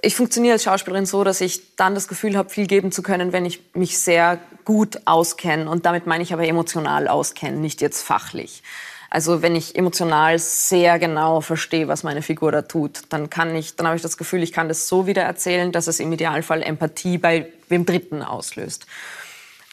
[0.01, 3.35] ich funktioniere als Schauspielerin so, dass ich dann das Gefühl habe, viel geben zu können,
[3.35, 5.69] wenn ich mich sehr gut auskenne.
[5.69, 8.63] Und damit meine ich aber emotional auskennen, nicht jetzt fachlich.
[9.11, 13.77] Also wenn ich emotional sehr genau verstehe, was meine Figur da tut, dann kann ich,
[13.77, 16.63] dann habe ich das Gefühl, ich kann das so wieder erzählen, dass es im Idealfall
[16.63, 18.87] Empathie bei wem Dritten auslöst.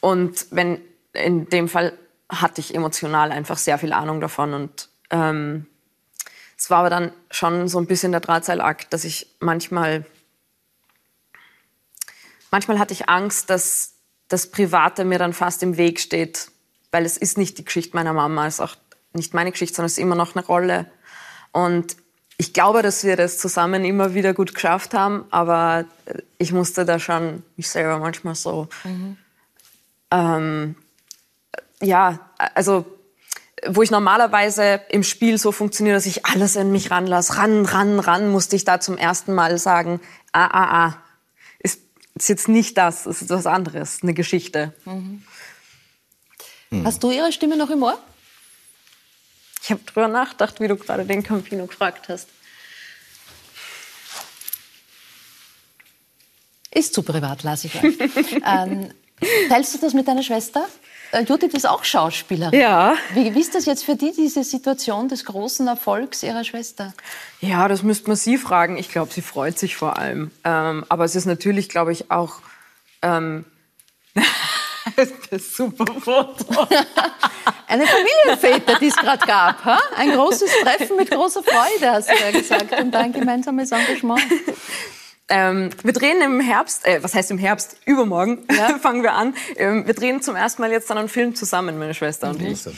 [0.01, 0.81] Und wenn
[1.13, 1.93] in dem Fall
[2.29, 5.67] hatte ich emotional einfach sehr viel Ahnung davon und ähm,
[6.57, 10.05] es war aber dann schon so ein bisschen der Drahtseilakt, dass ich manchmal,
[12.49, 13.93] manchmal hatte ich Angst, dass
[14.27, 16.51] das Private mir dann fast im Weg steht,
[16.91, 18.75] weil es ist nicht die Geschichte meiner Mama, es ist auch
[19.13, 20.91] nicht meine Geschichte, sondern es ist immer noch eine Rolle.
[21.51, 21.95] Und
[22.37, 26.85] ich glaube, dass wir das zusammen immer wieder gut geschafft haben, aber äh, ich musste
[26.85, 28.67] da schon mich selber manchmal so,
[30.11, 30.75] ähm,
[31.81, 32.85] ja, also
[33.65, 37.99] wo ich normalerweise im Spiel so funktioniere, dass ich alles in mich ranlasse, ran, ran,
[37.99, 39.99] ran, musste ich da zum ersten Mal sagen,
[40.31, 41.03] ah, ah, ah,
[41.59, 41.81] ist,
[42.15, 44.73] ist jetzt nicht das, ist was anderes, eine Geschichte.
[46.83, 47.97] Hast du ihre Stimme noch im Ohr?
[49.63, 52.29] Ich habe drüber nachgedacht, wie du gerade den Campino gefragt hast.
[56.71, 57.97] Ist zu privat, lasse ich euch.
[58.45, 58.93] ähm,
[59.49, 60.67] teilst du das mit deiner Schwester?
[61.11, 62.59] Äh, Judith ist auch Schauspielerin.
[62.59, 62.95] Ja.
[63.13, 66.93] Wie, wie ist das jetzt für die, diese Situation des großen Erfolgs ihrer Schwester?
[67.39, 68.77] Ja, das müsste man sie fragen.
[68.77, 70.31] Ich glaube, sie freut sich vor allem.
[70.43, 72.39] Ähm, aber es ist natürlich, glaube ich, auch.
[73.01, 73.45] Ähm,
[75.29, 76.45] das super Foto.
[77.67, 79.63] Eine Familienfete, die es gerade gab.
[79.65, 79.79] Ha?
[79.97, 82.79] Ein großes Treffen mit großer Freude, hast du ja gesagt.
[82.79, 84.21] Und ein gemeinsames Engagement.
[85.29, 87.75] Ähm, wir drehen im Herbst, äh, was heißt im Herbst?
[87.85, 88.45] Übermorgen
[88.81, 89.33] fangen wir an.
[89.57, 92.63] Ähm, wir drehen zum ersten Mal jetzt dann einen Film zusammen, meine Schwester und ich.
[92.63, 92.71] ja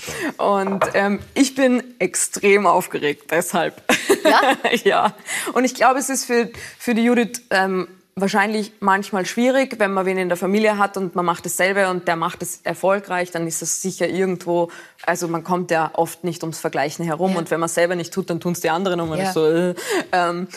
[0.44, 3.82] Und ähm, ich bin extrem aufgeregt, deshalb.
[4.24, 4.42] Ja?
[4.84, 5.14] ja.
[5.54, 10.06] Und ich glaube, es ist für, für die Judith ähm, wahrscheinlich manchmal schwierig, wenn man
[10.08, 13.48] wen in der Familie hat und man macht dasselbe und der macht es erfolgreich, dann
[13.48, 14.72] ist es sicher irgendwo,
[15.06, 17.38] also man kommt ja oft nicht ums Vergleichen herum Ja.
[17.38, 19.26] und wenn man es selber nicht tut, dann tun es die anderen und man Ja.
[19.30, 19.74] ist so, äh,
[20.12, 20.48] ähm,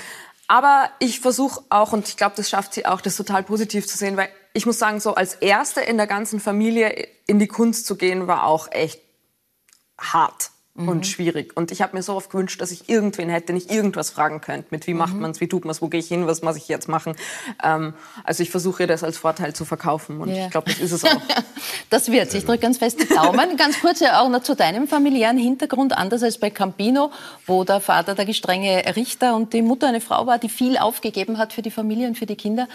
[0.52, 3.96] aber ich versuche auch, und ich glaube, das schafft sie auch, das total positiv zu
[3.96, 7.86] sehen, weil ich muss sagen, so als Erste in der ganzen Familie in die Kunst
[7.86, 9.00] zu gehen, war auch echt
[9.96, 11.54] hart und schwierig.
[11.54, 14.40] Und ich habe mir so oft gewünscht, dass ich irgendwen hätte, den ich irgendwas fragen
[14.40, 14.68] könnte.
[14.70, 16.88] Mit wie macht man's, wie tut man's, wo gehe ich hin, was muss ich jetzt
[16.88, 17.14] machen.
[17.62, 17.92] Ähm,
[18.24, 20.46] also ich versuche das als Vorteil zu verkaufen und Ja.
[20.46, 21.10] ich glaube, das ist es auch.
[21.90, 22.32] Das wird's.
[22.32, 23.56] Ich drücke ganz fest die Daumen.
[23.58, 27.10] Ganz kurz ja auch noch zu deinem familiären Hintergrund, anders als bei Campino,
[27.46, 31.36] wo der Vater der gestrenge Richter und die Mutter eine Frau war, die viel aufgegeben
[31.36, 32.66] hat für die Familie und für die Kinder.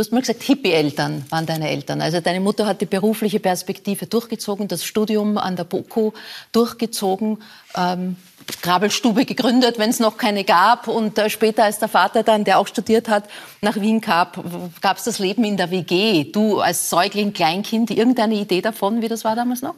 [0.00, 2.00] Du hast mal gesagt, Hippie-Eltern waren deine Eltern.
[2.00, 6.12] Also deine Mutter hat die berufliche Perspektive durchgezogen, das Studium an der BOKU
[6.52, 7.42] durchgezogen,
[7.76, 8.16] ähm,
[8.62, 10.88] Grabelstube gegründet, wenn es noch keine gab.
[10.88, 13.24] Und äh, später, als der Vater dann, der auch studiert hat,
[13.60, 14.42] nach Wien gab,
[14.80, 16.24] gab es das Leben in der WG.
[16.24, 19.74] Du als Säugling, Kleinkind, irgendeine Idee davon, wie das war damals noch?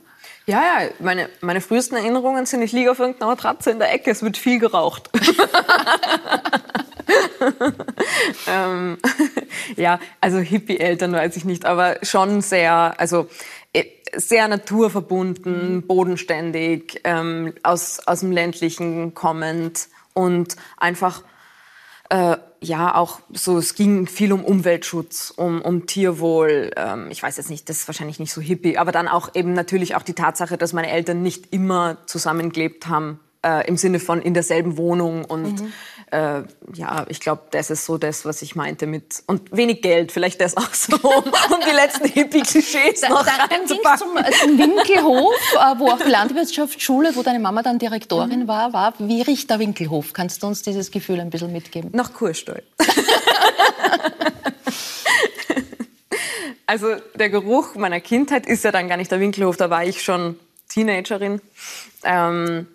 [0.47, 4.11] Ja, ja, meine, meine frühesten Erinnerungen sind, ich liege auf irgendeiner Matratze in der Ecke,
[4.11, 5.09] es wird viel geraucht.
[8.49, 8.99] ähm,
[9.77, 13.29] ja, also Hippie-Eltern weiß ich nicht, aber schon sehr, also
[13.73, 13.85] äh,
[14.17, 21.23] sehr naturverbunden, bodenständig, ähm, aus, aus dem ländlichen kommend und einfach
[22.11, 26.71] äh, ja auch so, es ging viel um Umweltschutz, um, um Tierwohl.
[26.77, 29.53] Ähm, ich weiß jetzt nicht, das ist wahrscheinlich nicht so hippie, aber dann auch eben
[29.53, 34.23] natürlich auch die Tatsache, dass meine Eltern nicht immer zusammengelebt haben äh, im Sinne von
[34.23, 35.73] in derselben Wohnung und Mhm.
[36.13, 36.43] Äh,
[36.75, 40.43] ja, ich glaube, das ist so das, was ich meinte mit und wenig Geld, vielleicht
[40.43, 41.25] das auch so, um,
[41.67, 46.11] die letzten Hippie-Klischees noch Dann, dann ging zum, äh, zum Winkelhof, äh, wo auch die
[46.11, 48.93] Landwirtschaftsschule, wo deine Mama dann Direktorin war, war.
[48.99, 50.13] Wie riecht der Winkelhof?
[50.13, 51.89] Kannst du uns dieses Gefühl ein bisschen mitgeben?
[51.95, 52.63] Nach Kurstall.
[56.67, 60.03] also der Geruch meiner Kindheit ist ja dann gar nicht der Winkelhof, da war ich
[60.03, 60.39] schon
[60.69, 61.41] Teenagerin.
[62.05, 62.67] Ähm,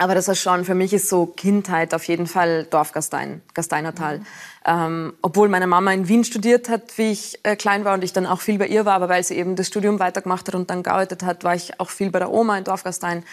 [0.00, 4.20] aber das ist schon, für mich ist so Kindheit auf jeden Fall Dorfgastein, Gasteinertal.
[4.64, 8.12] Ähm, obwohl meine Mama in Wien studiert hat, wie ich äh, klein war und ich
[8.12, 10.70] dann auch viel bei ihr war, aber weil sie eben das Studium weitergemacht hat und
[10.70, 13.24] dann gearbeitet hat, war ich auch viel bei der Oma in Dorfgastein.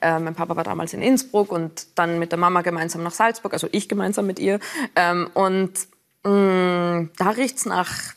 [0.00, 3.52] Äh, mein Papa war damals in Innsbruck und dann mit der Mama gemeinsam nach Salzburg,
[3.52, 4.60] also ich gemeinsam mit ihr.
[4.96, 5.72] Ähm, und
[6.22, 8.14] mh, da riecht's nach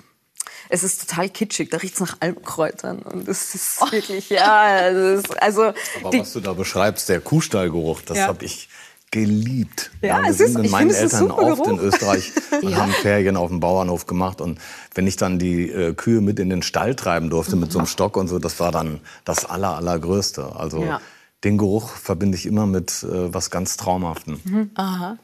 [0.70, 5.41] es ist total kitschig, da riecht's nach Alpkräutern und es ist wirklich, ja, es ist,
[5.41, 8.28] also Aber die, was du da beschreibst, der Kuhstallgeruch, das Ja.
[8.28, 8.70] habe ich
[9.09, 9.91] geliebt.
[10.01, 11.82] Ja, wir es sind ist- mit ich meinen es Eltern oft in Geruch.
[11.93, 14.41] Österreich und haben Ferien auf dem Bauernhof gemacht.
[14.41, 14.59] Und
[14.95, 17.88] wenn ich dann die äh, Kühe mit in den Stall treiben durfte mit so einem
[17.88, 20.55] Stock und so, das war dann das aller, allergrößte.
[20.57, 20.99] Also Ja.
[21.45, 24.41] den Geruch verbinde ich immer mit äh, was ganz Traumhaftem.
[24.43, 24.72] Mhm.
[24.78, 25.18] Ja,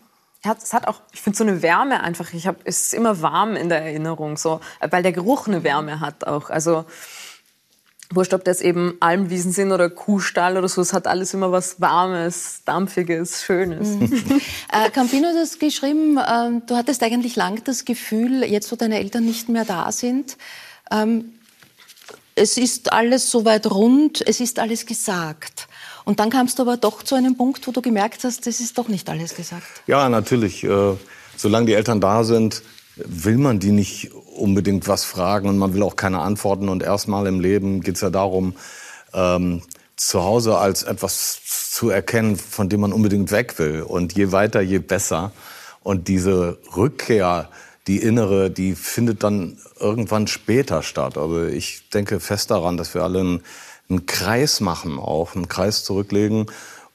[0.44, 2.34] es hat auch, ich finde so eine Wärme einfach.
[2.34, 6.00] Ich habe, es ist immer warm in der Erinnerung, so, weil der Geruch eine Wärme
[6.00, 6.50] hat auch.
[6.50, 6.86] Also
[8.12, 11.80] wurscht, ob das eben Almwiesen sind oder Kuhstall oder so, es hat alles immer was
[11.82, 13.88] Warmes, Dampfiges, Schönes.
[14.72, 18.98] Äh, Campino hat das geschrieben, ähm, du hattest eigentlich lang das Gefühl, jetzt wo deine
[18.98, 20.36] Eltern nicht mehr da sind,
[20.92, 21.34] ähm,
[22.34, 25.68] es ist alles soweit rund, es ist alles gesagt.
[26.06, 28.78] Und dann kamst du aber doch zu einem Punkt, wo du gemerkt hast, das ist
[28.78, 29.64] doch nicht alles gesagt.
[29.88, 30.64] Ja, natürlich.
[30.64, 30.96] Äh,
[31.38, 32.62] solange die Eltern da sind,
[32.96, 36.70] will man die nicht unbedingt was fragen und man will auch keine Antworten.
[36.70, 38.56] Und erstmal im Leben geht es ja darum,
[39.14, 39.62] ähm,
[39.96, 41.42] zu Hause als etwas
[41.72, 43.82] zu erkennen, von dem man unbedingt weg will.
[43.82, 45.32] Und je weiter, je besser.
[45.82, 47.50] Und diese Rückkehr,
[47.88, 51.18] die innere, die findet dann irgendwann später statt.
[51.18, 53.42] Also ich denke fest daran, dass wir alle einen,
[53.90, 56.48] einen Kreis machen, auch einen Kreis zurücklegen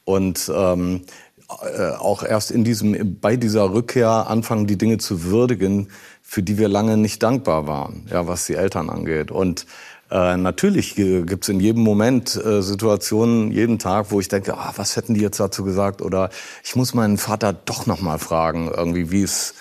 [0.05, 1.01] und ähm,
[1.49, 5.89] äh, auch erst in diesem, bei dieser Rückkehr anfangen, die Dinge zu würdigen,
[6.21, 9.31] für die wir lange nicht dankbar waren, ja, was die Eltern angeht.
[9.31, 9.65] Und
[10.11, 14.73] äh, natürlich äh, gibt's in jedem Moment äh, Situationen, jeden Tag, wo ich denke, ah,
[14.75, 16.01] was hätten die jetzt dazu gesagt?
[16.01, 16.29] Oder
[16.63, 19.53] ich muss meinen Vater doch noch mal fragen, irgendwie, wie es,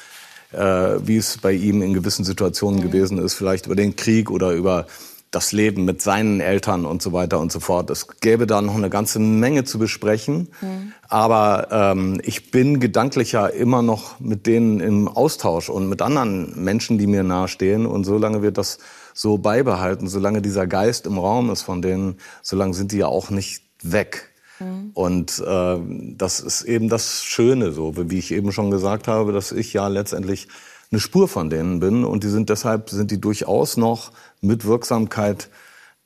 [0.52, 4.52] äh, wie es bei ihm in gewissen Situationen gewesen ist, vielleicht über den Krieg oder
[4.52, 4.86] über
[5.30, 7.90] das Leben mit seinen Eltern und so weiter und so fort.
[7.90, 10.48] Es gäbe da noch eine ganze Menge zu besprechen.
[11.08, 16.62] Aber ähm, ich bin gedanklich ja immer noch mit denen im Austausch und mit anderen
[16.62, 17.86] Menschen, die mir nahestehen.
[17.86, 18.78] Und solange wir das
[19.14, 23.30] so beibehalten, solange dieser Geist im Raum ist von denen, solange sind die ja auch
[23.30, 24.30] nicht weg.
[24.94, 25.78] Und äh,
[26.16, 29.86] das ist eben das Schöne, so wie ich eben schon gesagt habe, dass ich ja
[29.88, 30.48] letztendlich
[30.90, 32.04] eine Spur von denen bin.
[32.04, 35.48] Und die sind deshalb sind die durchaus noch mit Wirksamkeit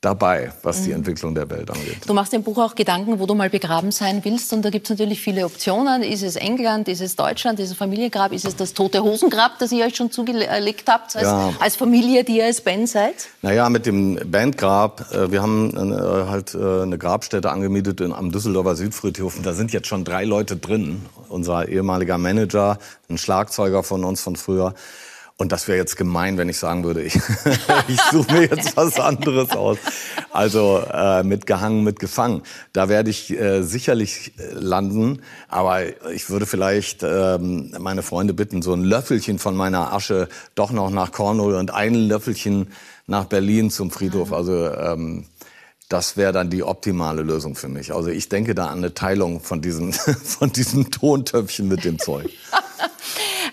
[0.03, 1.98] dabei, was die Entwicklung der Welt angeht.
[2.07, 4.53] Du machst im Buch auch Gedanken, wo du mal begraben sein willst.
[4.53, 6.03] Und da gibt es natürlich viele Optionen.
[6.03, 9.70] Ist es England, ist es Deutschland, ist es Familiengrab, ist es das tote Hosengrab, das
[9.70, 11.53] ihr euch schon zugelegt habt als, Ja.
[11.61, 13.14] als Familie, die ihr als Band seid?
[13.42, 18.32] Naja, mit dem Bandgrab, äh, wir haben äh, halt äh, eine Grabstätte angemietet in, am
[18.32, 19.36] Düsseldorfer Südfriedhof.
[19.36, 21.07] Und Da sind jetzt schon drei Leute drin.
[21.28, 22.78] Unser ehemaliger Manager,
[23.09, 24.74] ein Schlagzeuger von uns von früher.
[25.37, 27.16] Und das wäre jetzt gemein, wenn ich sagen würde, ich,
[27.89, 29.78] ich suche mir jetzt was anderes aus.
[30.30, 32.43] Also äh, mit gehangen, mit gefangen.
[32.72, 35.80] Da werde ich äh, sicherlich äh, landen, aber
[36.12, 40.91] ich würde vielleicht ähm, meine Freunde bitten, so ein Löffelchen von meiner Asche doch noch
[40.91, 42.68] nach Cornwall und ein Löffelchen
[43.07, 44.33] nach Berlin zum Friedhof.
[44.33, 45.26] Also ähm,
[45.89, 47.93] das wäre dann die optimale Lösung für mich.
[47.93, 52.30] Also ich denke da an eine Teilung von diesem, von diesem Tontöpfchen mit dem Zeug.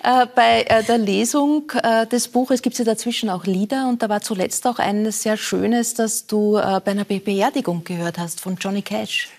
[0.03, 3.89] Äh, bei äh, der Lesung äh, des Buches gibt es ja dazwischen auch Lieder.
[3.89, 8.17] Und da war zuletzt auch eines sehr Schönes, das du bei einer Be Beerdigung gehört
[8.17, 9.29] hast von Johnny Cash.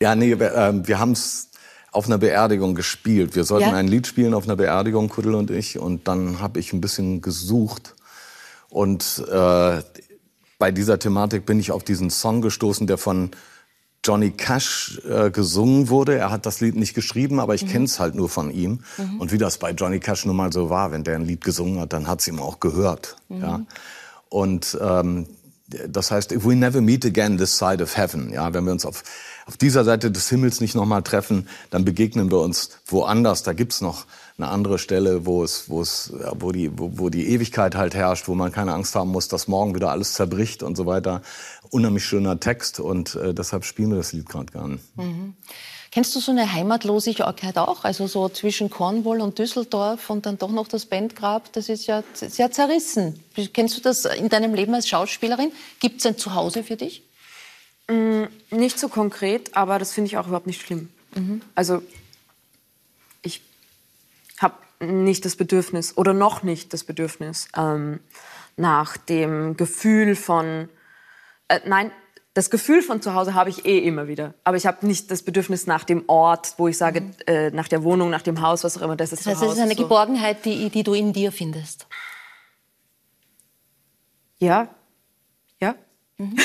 [0.00, 1.50] Ja, nee, wir, ähm, wir haben es
[1.92, 3.34] auf einer Beerdigung gespielt.
[3.36, 3.76] Wir sollten Ja.
[3.76, 5.78] ein Lied spielen auf einer Beerdigung, Kuddel und ich.
[5.78, 7.94] Und dann habe ich ein bisschen gesucht.
[8.68, 9.24] Und
[10.58, 13.30] bei dieser Thematik bin ich auf diesen Song gestoßen, der von
[14.04, 16.16] Johnny Cash äh, gesungen wurde.
[16.16, 18.80] Er hat das Lied nicht geschrieben, aber ich kenne es halt nur von ihm.
[19.18, 21.80] Und wie das bei Johnny Cash nun mal so war, wenn der ein Lied gesungen
[21.80, 23.16] hat, dann hat es ihm auch gehört.
[23.28, 23.60] Ja.
[24.28, 25.26] Und ähm,
[25.88, 28.86] das heißt, if we never meet again this side of heaven, ja, wenn wir uns
[28.86, 29.02] auf,
[29.46, 33.42] auf dieser Seite des Himmels nicht nochmal treffen, dann begegnen wir uns woanders.
[33.42, 34.06] Da gibt's noch
[34.38, 38.28] eine andere Stelle, wo es, wo es, wo die, wo, wo die Ewigkeit halt herrscht,
[38.28, 41.22] wo man keine Angst haben muss, dass morgen wieder alles zerbricht und so weiter.
[41.70, 44.80] Unheimlich schöner Text und äh, deshalb spielen wir das Lied gerade gern.
[44.96, 45.34] Mhm.
[45.90, 47.84] Kennst du so eine Heimatlosigkeit auch?
[47.84, 52.04] Also so zwischen Cornwall und Düsseldorf und dann doch noch das Bandgrab, das ist ja
[52.12, 53.22] sehr zerrissen.
[53.54, 55.50] Kennst du das in deinem Leben als Schauspielerin?
[55.80, 57.02] Gibt es ein Zuhause für dich?
[57.88, 60.90] Mm, nicht so konkret, aber das finde ich auch überhaupt nicht schlimm.
[61.14, 61.40] Mhm.
[61.54, 61.82] Also
[63.22, 63.40] ich
[64.38, 68.00] habe nicht das Bedürfnis oder noch nicht das Bedürfnis ähm,
[68.56, 70.68] nach dem Gefühl von,
[71.48, 71.90] äh, nein,
[72.38, 74.34] das Gefühl von zu Hause habe ich eh immer wieder.
[74.44, 77.14] Aber ich habe nicht das Bedürfnis nach dem Ort, wo ich sage, mhm.
[77.26, 78.94] äh, nach der Wohnung, nach dem Haus, was auch immer.
[78.94, 79.82] Das, ist das heißt, es ist eine so.
[79.82, 81.88] Geborgenheit, die, die du in dir findest.
[84.38, 84.68] Ja.
[85.60, 85.74] Ja.
[86.18, 86.36] Mhm.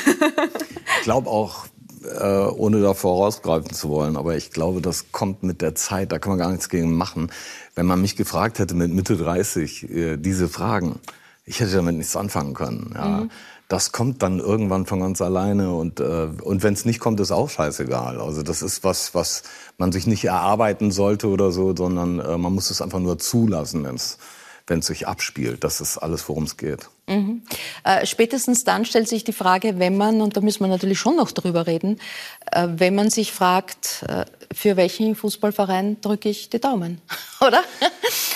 [0.98, 1.68] ich glaube auch,
[2.04, 6.18] äh, ohne da vorausgreifen zu wollen, aber ich glaube, das kommt mit der Zeit, da
[6.18, 7.32] kann man gar nichts gegen machen.
[7.76, 11.00] Wenn man mich gefragt hätte mit Mitte 30 äh, diese Fragen,
[11.46, 12.94] ich hätte damit nichts anfangen können.
[12.96, 13.06] Ja.
[13.06, 13.32] Mhm
[13.74, 17.32] das kommt dann irgendwann von ganz alleine und äh, und wenn es nicht kommt, ist
[17.32, 18.22] auch scheißegal.
[18.22, 19.42] Also das ist was, was
[19.80, 23.84] man sich nicht erarbeiten sollte oder so, sondern äh, man muss es einfach nur zulassen,
[23.84, 25.64] wenn es sich abspielt.
[25.64, 26.88] Das ist alles, worum es geht.
[27.08, 27.42] Mhm.
[27.84, 31.16] Äh, spätestens dann stellt sich die Frage, wenn man, und da müssen wir natürlich schon
[31.16, 32.00] noch drüber reden,
[32.52, 37.02] äh, wenn man sich fragt, äh, für welchen Fußballverein drücke ich die Daumen,
[37.42, 37.64] oder?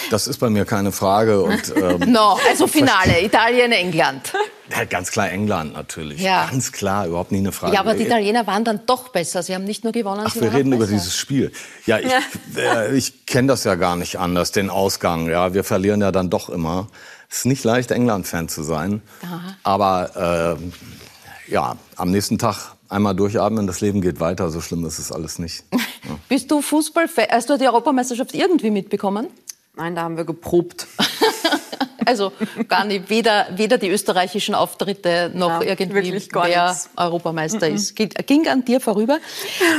[0.09, 1.41] Das ist bei mir keine Frage.
[1.41, 4.33] Und, ähm, no, also Finale, Italien, England.
[4.69, 6.21] Ja, ganz klar England natürlich.
[6.21, 6.47] Ja.
[6.49, 7.73] Ganz klar, überhaupt nie eine Frage.
[7.73, 9.43] Ja, aber die Italiener waren dann doch besser.
[9.43, 11.51] Sie haben nicht nur gewonnen, Ach, wir reden über dieses Spiel.
[11.85, 12.81] Ja, ich, ja.
[12.81, 15.29] Äh, ich kenne das ja gar nicht anders, den Ausgang.
[15.29, 16.87] Ja, wir verlieren ja dann doch immer.
[17.29, 19.01] Es ist nicht leicht, England-Fan zu sein.
[19.23, 19.57] Aha.
[19.63, 24.49] Aber äh, ja, am nächsten Tag einmal durchatmen, das Leben geht weiter.
[24.49, 25.63] So schlimm ist es alles nicht.
[26.07, 26.17] Ja.
[26.29, 27.25] Bist du Fußballfan?
[27.31, 29.27] Hast du die Europameisterschaft irgendwie mitbekommen?
[29.77, 30.87] Nein, da haben wir geprobt.
[32.07, 32.31] Also
[32.69, 36.89] gar nicht, weder, weder die österreichischen Auftritte noch ja, irgendwie wer nichts.
[36.95, 37.75] Europameister mhm.
[37.75, 37.97] ist.
[37.97, 39.17] Ging an dir vorüber.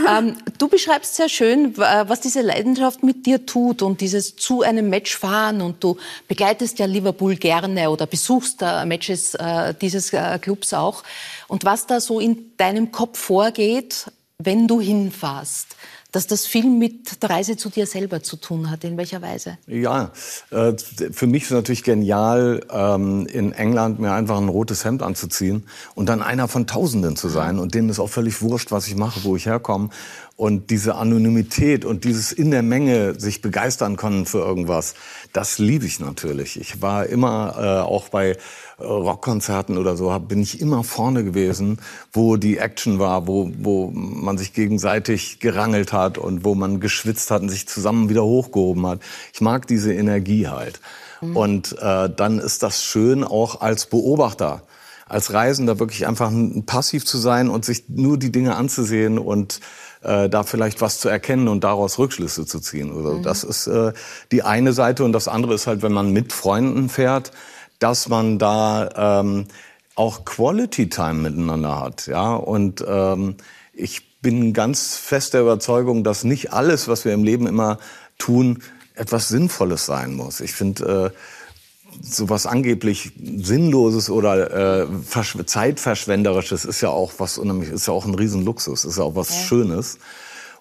[0.06, 4.90] ähm, du beschreibst sehr schön, was diese Leidenschaft mit dir tut und dieses zu einem
[4.90, 5.96] Match fahren und du
[6.28, 11.04] begleitest ja Liverpool gerne oder besuchst äh, Matches äh, dieses äh, Clubs auch.
[11.46, 14.04] Und was da so in deinem Kopf vorgeht,
[14.36, 15.76] wenn du hinfährst
[16.10, 18.82] dass das viel mit der Reise zu dir selber zu tun hat.
[18.84, 19.58] In welcher Weise?
[19.66, 20.10] Ja,
[20.50, 20.72] äh,
[21.12, 25.66] für mich ist es natürlich genial, ähm, in England mir einfach ein rotes Hemd anzuziehen
[25.94, 27.58] und dann einer von Tausenden zu sein.
[27.58, 29.90] Und denen ist auch völlig wurscht, was ich mache, wo ich herkomme.
[30.38, 34.94] Und diese Anonymität und dieses in der Menge sich begeistern können für irgendwas,
[35.32, 36.60] das liebe ich natürlich.
[36.60, 38.36] Ich war immer äh, auch bei äh,
[38.84, 41.80] Rockkonzerten oder so, bin ich immer vorne gewesen,
[42.12, 47.32] wo die Action war, wo, wo man sich gegenseitig gerangelt hat und wo man geschwitzt
[47.32, 49.00] hat und sich zusammen wieder hochgehoben hat.
[49.34, 50.78] Ich mag diese Energie halt.
[51.20, 51.36] Mhm.
[51.36, 54.62] Und äh, dann ist das schön auch als Beobachter
[55.08, 56.30] als Reisender wirklich einfach
[56.66, 59.60] passiv zu sein und sich nur die Dinge anzusehen und
[60.02, 62.90] äh, da vielleicht was zu erkennen und daraus Rückschlüsse zu ziehen.
[62.94, 63.22] Also mhm.
[63.22, 63.92] Das ist äh,
[64.32, 67.32] die eine Seite und das andere ist halt, wenn man mit Freunden fährt,
[67.78, 69.46] dass man da ähm,
[69.94, 73.36] auch Quality Time miteinander hat, ja und ähm,
[73.72, 77.78] ich bin ganz fest der Überzeugung, dass nicht alles, was wir im Leben immer
[78.18, 78.62] tun,
[78.94, 80.40] etwas Sinnvolles sein muss.
[80.40, 81.18] Ich finde, äh,
[82.00, 84.86] sowas angeblich Sinnloses oder äh,
[85.46, 89.30] Zeitverschwenderisches ist ja auch was unheimlich, ist ja auch ein Riesenluxus, ist ja auch was
[89.30, 89.42] ja.
[89.46, 89.98] Schönes.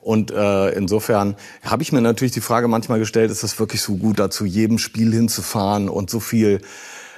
[0.02, 3.96] Und äh, insofern habe ich mir natürlich die Frage manchmal gestellt, ist das wirklich so
[3.96, 6.62] gut, da zu jedem Spiel hinzufahren und so viel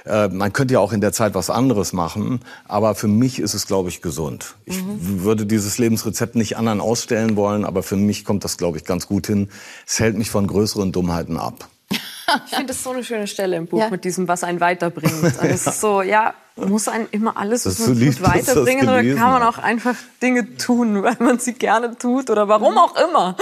[0.06, 3.54] äh, man könnte ja auch in der Zeit was anderes machen, aber für mich ist
[3.54, 4.56] es, glaube ich, gesund.
[4.64, 5.22] Ich mhm.
[5.22, 9.06] würde dieses Lebensrezept nicht anderen ausstellen wollen, aber für mich kommt das, glaube ich, ganz
[9.06, 9.50] gut hin.
[9.86, 11.68] Es hält mich von größeren Dummheiten ab.
[12.46, 13.90] Ich finde das so eine schöne Stelle im Buch ja.
[13.90, 15.10] mit diesem, was einen weiterbringt.
[15.40, 16.34] Also es ist so, ja,
[16.68, 21.02] muss einen immer alles was man tut, weiterbringen oder kann man auch einfach Dinge tun,
[21.02, 23.36] weil man sie gerne tut oder warum auch immer.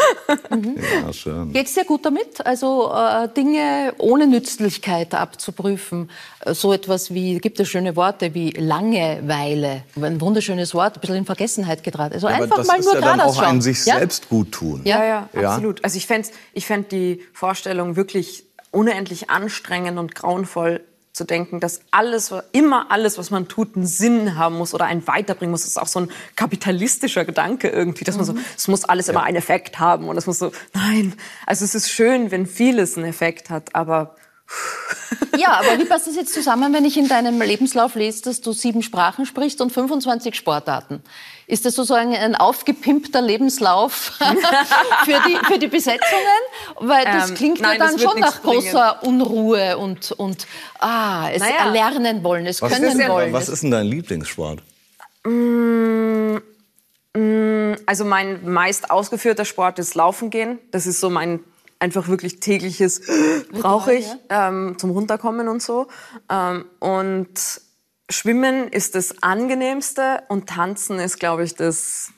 [0.51, 0.77] Mhm.
[1.07, 1.53] Ja, schön.
[1.53, 2.45] Geht's dir gut damit?
[2.47, 6.11] Also äh, Dinge ohne Nützlichkeit abzuprüfen.
[6.41, 9.83] Äh, so etwas wie, gibt es schöne Worte wie Langeweile.
[10.01, 12.15] Ein wunderschönes Wort, ein bisschen in Vergessenheit geraten.
[12.15, 13.99] Also ja, einfach mal nur ja dann auch an sich ja?
[13.99, 14.81] selbst gut tun.
[14.85, 15.85] Ja, ja, ja, absolut.
[15.85, 21.81] Also ich fände ich fänd die Vorstellung wirklich unendlich anstrengend und grauenvoll zu denken, dass
[21.91, 25.63] alles, immer alles, was man tut, einen Sinn haben muss oder einen weiterbringen muss.
[25.63, 28.45] Das ist auch so ein kapitalistischer Gedanke irgendwie, dass man so, mhm.
[28.57, 31.15] es muss alles immer einen Effekt haben und es muss so, nein.
[31.45, 34.15] Also es ist schön, wenn vieles einen Effekt hat, aber
[35.37, 38.53] Ja, aber wie passt das jetzt zusammen, wenn ich in deinem Lebenslauf lese, dass du
[38.53, 41.03] sieben Sprachen sprichst und 25 Sportarten?
[41.47, 43.93] Ist das sozusagen ein aufgepimpter Lebenslauf
[45.05, 46.01] für, die, für die Besetzungen?
[46.81, 50.47] Weil das Ähm, klingt nein, ja dann schon nach großer Unruhe und, und
[50.81, 51.67] ah, es Naja.
[51.67, 53.33] erlernen wollen, es Was, können ist, denn- wollen.
[53.33, 54.63] was ist denn dein Lieblingssport?
[57.87, 60.59] Also mein meist ausgeführter Sport ist Laufen gehen.
[60.71, 61.41] Das ist so mein
[61.79, 63.03] einfach wirklich tägliches
[63.53, 65.89] brauche ich ähm, zum runterkommen und so.
[66.31, 67.29] Ähm, und
[68.11, 72.13] Schwimmen ist das angenehmste und Tanzen ist, glaube ich, das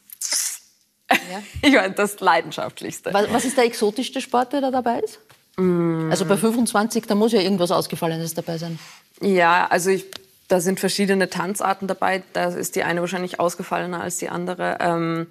[1.62, 3.12] ich meine, das leidenschaftlichste.
[3.12, 5.18] was, was ist der exotischste Sport, der da dabei ist?
[5.56, 6.10] Mm.
[6.10, 8.78] Also bei 25, da muss ja irgendwas Ausgefallenes dabei sein.
[9.20, 10.06] Ja, also ich,
[10.48, 12.22] da sind verschiedene Tanzarten dabei.
[12.32, 14.78] Da ist die eine wahrscheinlich ausgefallener als die andere.
[14.80, 15.26] Ähm,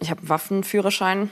[0.00, 1.30] ich habe einen Waffenführerschein,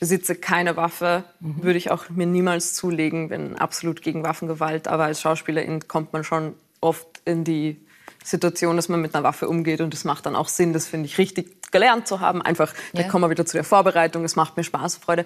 [0.00, 4.88] besitze keine Waffe, würde ich auch mir niemals zulegen, bin absolut gegen Waffengewalt.
[4.88, 7.80] Aber als Schauspielerin kommt man schon oft in die
[8.24, 10.72] Situation, dass man mit einer Waffe umgeht und das macht dann auch Sinn.
[10.72, 12.42] Das finde ich richtig gelernt zu haben.
[12.42, 13.08] Einfach, da Ja.
[13.08, 14.24] kommen wir wieder zu der Vorbereitung.
[14.24, 15.24] Es macht mir Spaß und Freude.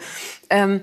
[0.50, 0.82] Ähm,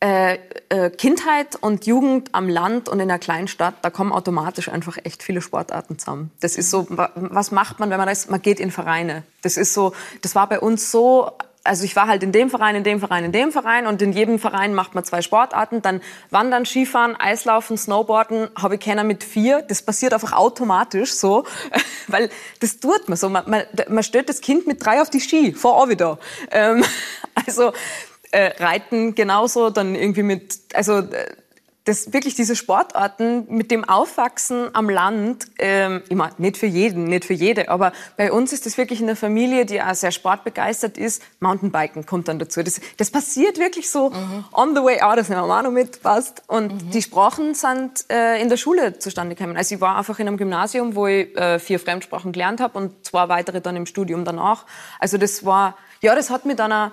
[0.00, 0.38] äh,
[0.68, 4.98] äh, Kindheit und Jugend am Land und in einer kleinen Stadt, da kommen automatisch einfach
[5.04, 6.30] echt viele Sportarten zusammen.
[6.40, 9.22] Das ist so, wa- was macht man, wenn man das, man geht in Vereine.
[9.42, 11.30] Das ist so, das war bei uns so,
[11.64, 14.12] also ich war halt in dem Verein, in dem Verein, in dem Verein und in
[14.12, 19.24] jedem Verein macht man zwei Sportarten, dann Wandern, Skifahren, Eislaufen, Snowboarden, habe ich keiner mit
[19.24, 19.62] vier.
[19.62, 21.44] Das passiert einfach automatisch so,
[22.06, 22.28] weil
[22.60, 23.30] das tut man so.
[23.30, 26.18] Man, man, man stellt das Kind mit drei auf die Ski, vor auch wieder.
[26.50, 26.84] Ähm,
[27.46, 27.72] also
[28.32, 31.26] äh, Reiten genauso, dann irgendwie mit, also äh,
[31.86, 37.24] das wirklich diese Sportarten mit dem Aufwachsen am Land, ähm, mein, nicht für jeden, nicht
[37.24, 40.98] für jede, aber bei uns ist das wirklich in der Familie, die auch sehr sportbegeistert
[40.98, 42.64] ist, Mountainbiken kommt dann dazu.
[42.64, 44.12] Das, das passiert wirklich so
[44.52, 46.42] on the way out, das nehmen wir auch noch mit, passt.
[46.48, 49.56] Und die Sprachen sind äh, in der Schule zustande gekommen.
[49.56, 53.06] Also ich war einfach in einem Gymnasium, wo ich äh, vier Fremdsprachen gelernt habe und
[53.06, 54.66] zwei weitere dann im Studium danach.
[54.98, 56.92] Also das war, ja, das hat mit einer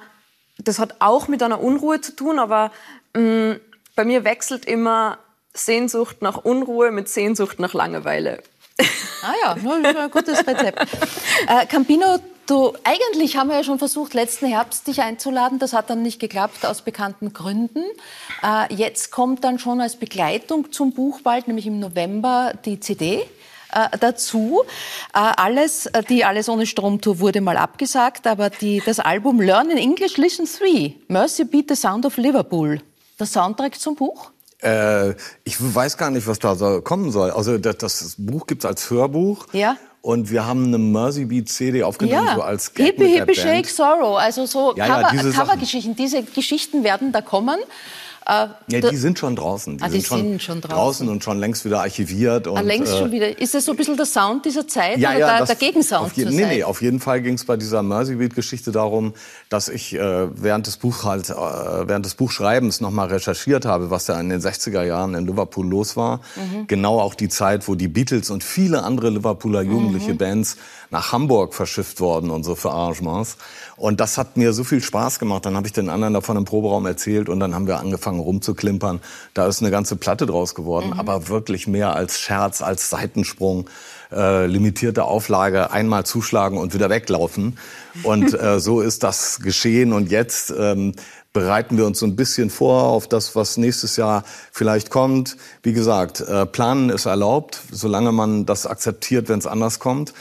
[0.63, 2.71] das hat auch mit einer Unruhe zu tun, aber
[3.13, 3.57] mh,
[3.95, 5.17] bei mir wechselt immer
[5.53, 8.41] Sehnsucht nach Unruhe mit Sehnsucht nach Langeweile.
[9.21, 10.79] Ah ja, ein gutes Rezept.
[11.47, 15.59] äh, Campino, du, eigentlich haben wir ja schon versucht, letzten Herbst dich einzuladen.
[15.59, 17.83] Das hat dann nicht geklappt, aus bekannten Gründen.
[18.43, 23.23] Äh, jetzt kommt dann schon als Begleitung zum Buch bald, nämlich im November, die CD
[23.73, 24.63] äh, dazu.
[25.13, 29.69] Äh, alles, äh, die Alles ohne Stromtour wurde mal abgesagt, aber die, das Album Learn
[29.69, 32.81] in English, Listen 3, Mercy Beat the Sound of Liverpool,
[33.19, 34.31] der Soundtrack zum Buch?
[34.61, 35.11] Äh,
[35.43, 37.31] ich weiß gar nicht, was da so kommen soll.
[37.31, 39.47] Also das, das Buch gibt's als Hörbuch.
[39.53, 39.77] Ja.
[40.01, 43.35] Und wir haben eine Mercy Beat CD aufgenommen, so als Gag Hippie Hippie.
[43.35, 45.43] Shake Sorrow, also so Ja, ja, Cover, diese Sachen.
[45.45, 45.95] Covergeschichten.
[45.95, 47.57] Diese Geschichten werden da kommen.
[48.25, 49.77] Äh, Ja, die sind schon draußen.
[49.77, 50.75] Die, Ah, die sind, schon sind schon draußen.
[50.77, 52.47] draußen und schon längst wieder archiviert.
[52.47, 53.37] Und, ah, längst äh, schon wieder.
[53.39, 56.05] Ist das so ein bisschen der Sound dieser Zeit Ja, oder ja, der, der Gegensound
[56.05, 56.51] auf je, zur nee, Zeit?
[56.51, 59.13] nee, auf jeden Fall ging es bei dieser Mercy Beat Geschichte darum,
[59.49, 64.05] dass ich äh, während des Buch halt, äh, während des Buchschreibens nochmal recherchiert habe, was
[64.05, 66.21] da in den 60er Jahren in Liverpool los war.
[66.35, 66.67] Mhm.
[66.67, 70.17] Genau auch die Zeit, wo die Beatles und viele andere Liverpooler jugendliche Mhm.
[70.17, 70.57] Bands
[70.93, 73.37] nach Hamburg verschifft worden und so für Arrangements.
[73.75, 75.45] Und das hat mir so viel Spaß gemacht.
[75.45, 79.01] Dann habe ich den anderen davon im Proberaum erzählt und dann haben wir angefangen rumzuklimpern.
[79.33, 80.99] Da ist eine ganze Platte draus geworden, Mhm.
[80.99, 83.69] aber wirklich mehr als Scherz, als Seitensprung
[84.11, 87.57] äh, limitierte Auflage einmal zuschlagen und wieder weglaufen.
[88.03, 89.91] Und äh, so ist das geschehen.
[89.93, 90.93] Und jetzt ähm,
[91.33, 95.35] bereiten wir uns so ein bisschen vor auf das, was nächstes Jahr vielleicht kommt.
[95.63, 100.13] Wie gesagt, äh, planen ist erlaubt, solange man das akzeptiert, wenn es anders kommt.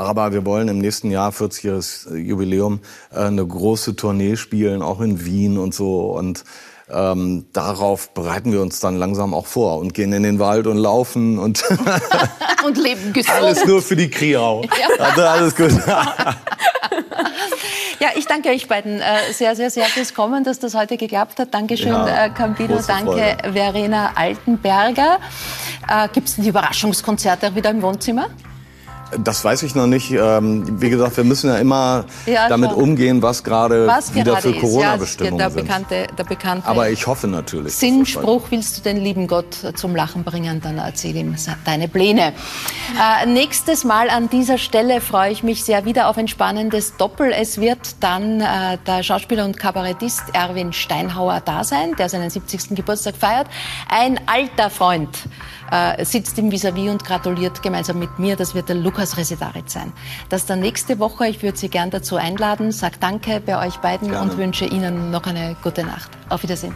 [0.00, 2.80] Aber wir wollen im nächsten Jahr, 40-jähriges Jubiläum,
[3.12, 6.12] äh, eine große Tournee spielen, auch in Wien und so.
[6.12, 6.44] Und
[6.90, 10.78] ähm, darauf bereiten wir uns dann langsam auch vor und gehen in den Wald und
[10.78, 11.62] laufen und
[12.64, 13.36] Und leben gesund.
[13.36, 14.62] alles nur für die Kriau.
[14.98, 15.70] Also alles gut.
[18.00, 21.38] Ja, ich danke euch beiden äh, sehr, sehr, sehr fürs Kommen, dass das heute geklappt
[21.38, 21.52] hat.
[21.52, 22.78] Dankeschön, Ja, äh, Campino.
[22.86, 23.52] Danke, Freude.
[23.52, 25.18] Verena Altenberger.
[25.88, 28.28] Äh, Gibt es denn die Überraschungskonzerte wieder im Wohnzimmer?
[29.18, 30.10] Das weiß ich noch nicht.
[30.12, 32.82] Ähm, wie gesagt, wir müssen ja immer Ja, damit schon.
[32.82, 34.50] umgehen, was gerade Was wieder für.
[34.50, 35.66] Ja, Corona-Bestimmungen der, sind.
[35.66, 37.74] bekannte, der bekannte Aber ich hoffe natürlich.
[37.74, 41.34] Sinnspruch, willst du den lieben Gott zum Lachen bringen, dann erzähl ihm
[41.64, 42.32] deine Pläne.
[43.22, 47.32] Äh, nächstes Mal an dieser Stelle freue ich mich sehr wieder auf ein spannendes Doppel.
[47.32, 52.76] Es wird dann äh, der Schauspieler und Kabarettist Erwin Steinhauer da sein, der seinen 70.
[52.76, 53.46] Geburtstag feiert.
[53.88, 55.08] Ein alter Freund
[55.70, 58.36] äh, sitzt im Vis-a-vis und gratuliert gemeinsam mit mir.
[58.36, 59.92] Das wird der Lukas Residarit sein.
[60.28, 61.28] Das ist dann nächste Woche.
[61.28, 62.72] Ich würde Sie gern dazu einladen.
[62.72, 64.30] Sag Danke bei euch beiden gerne.
[64.30, 66.10] und wünsche Ihnen noch eine gute Nacht.
[66.28, 66.74] Auf Wiedersehen.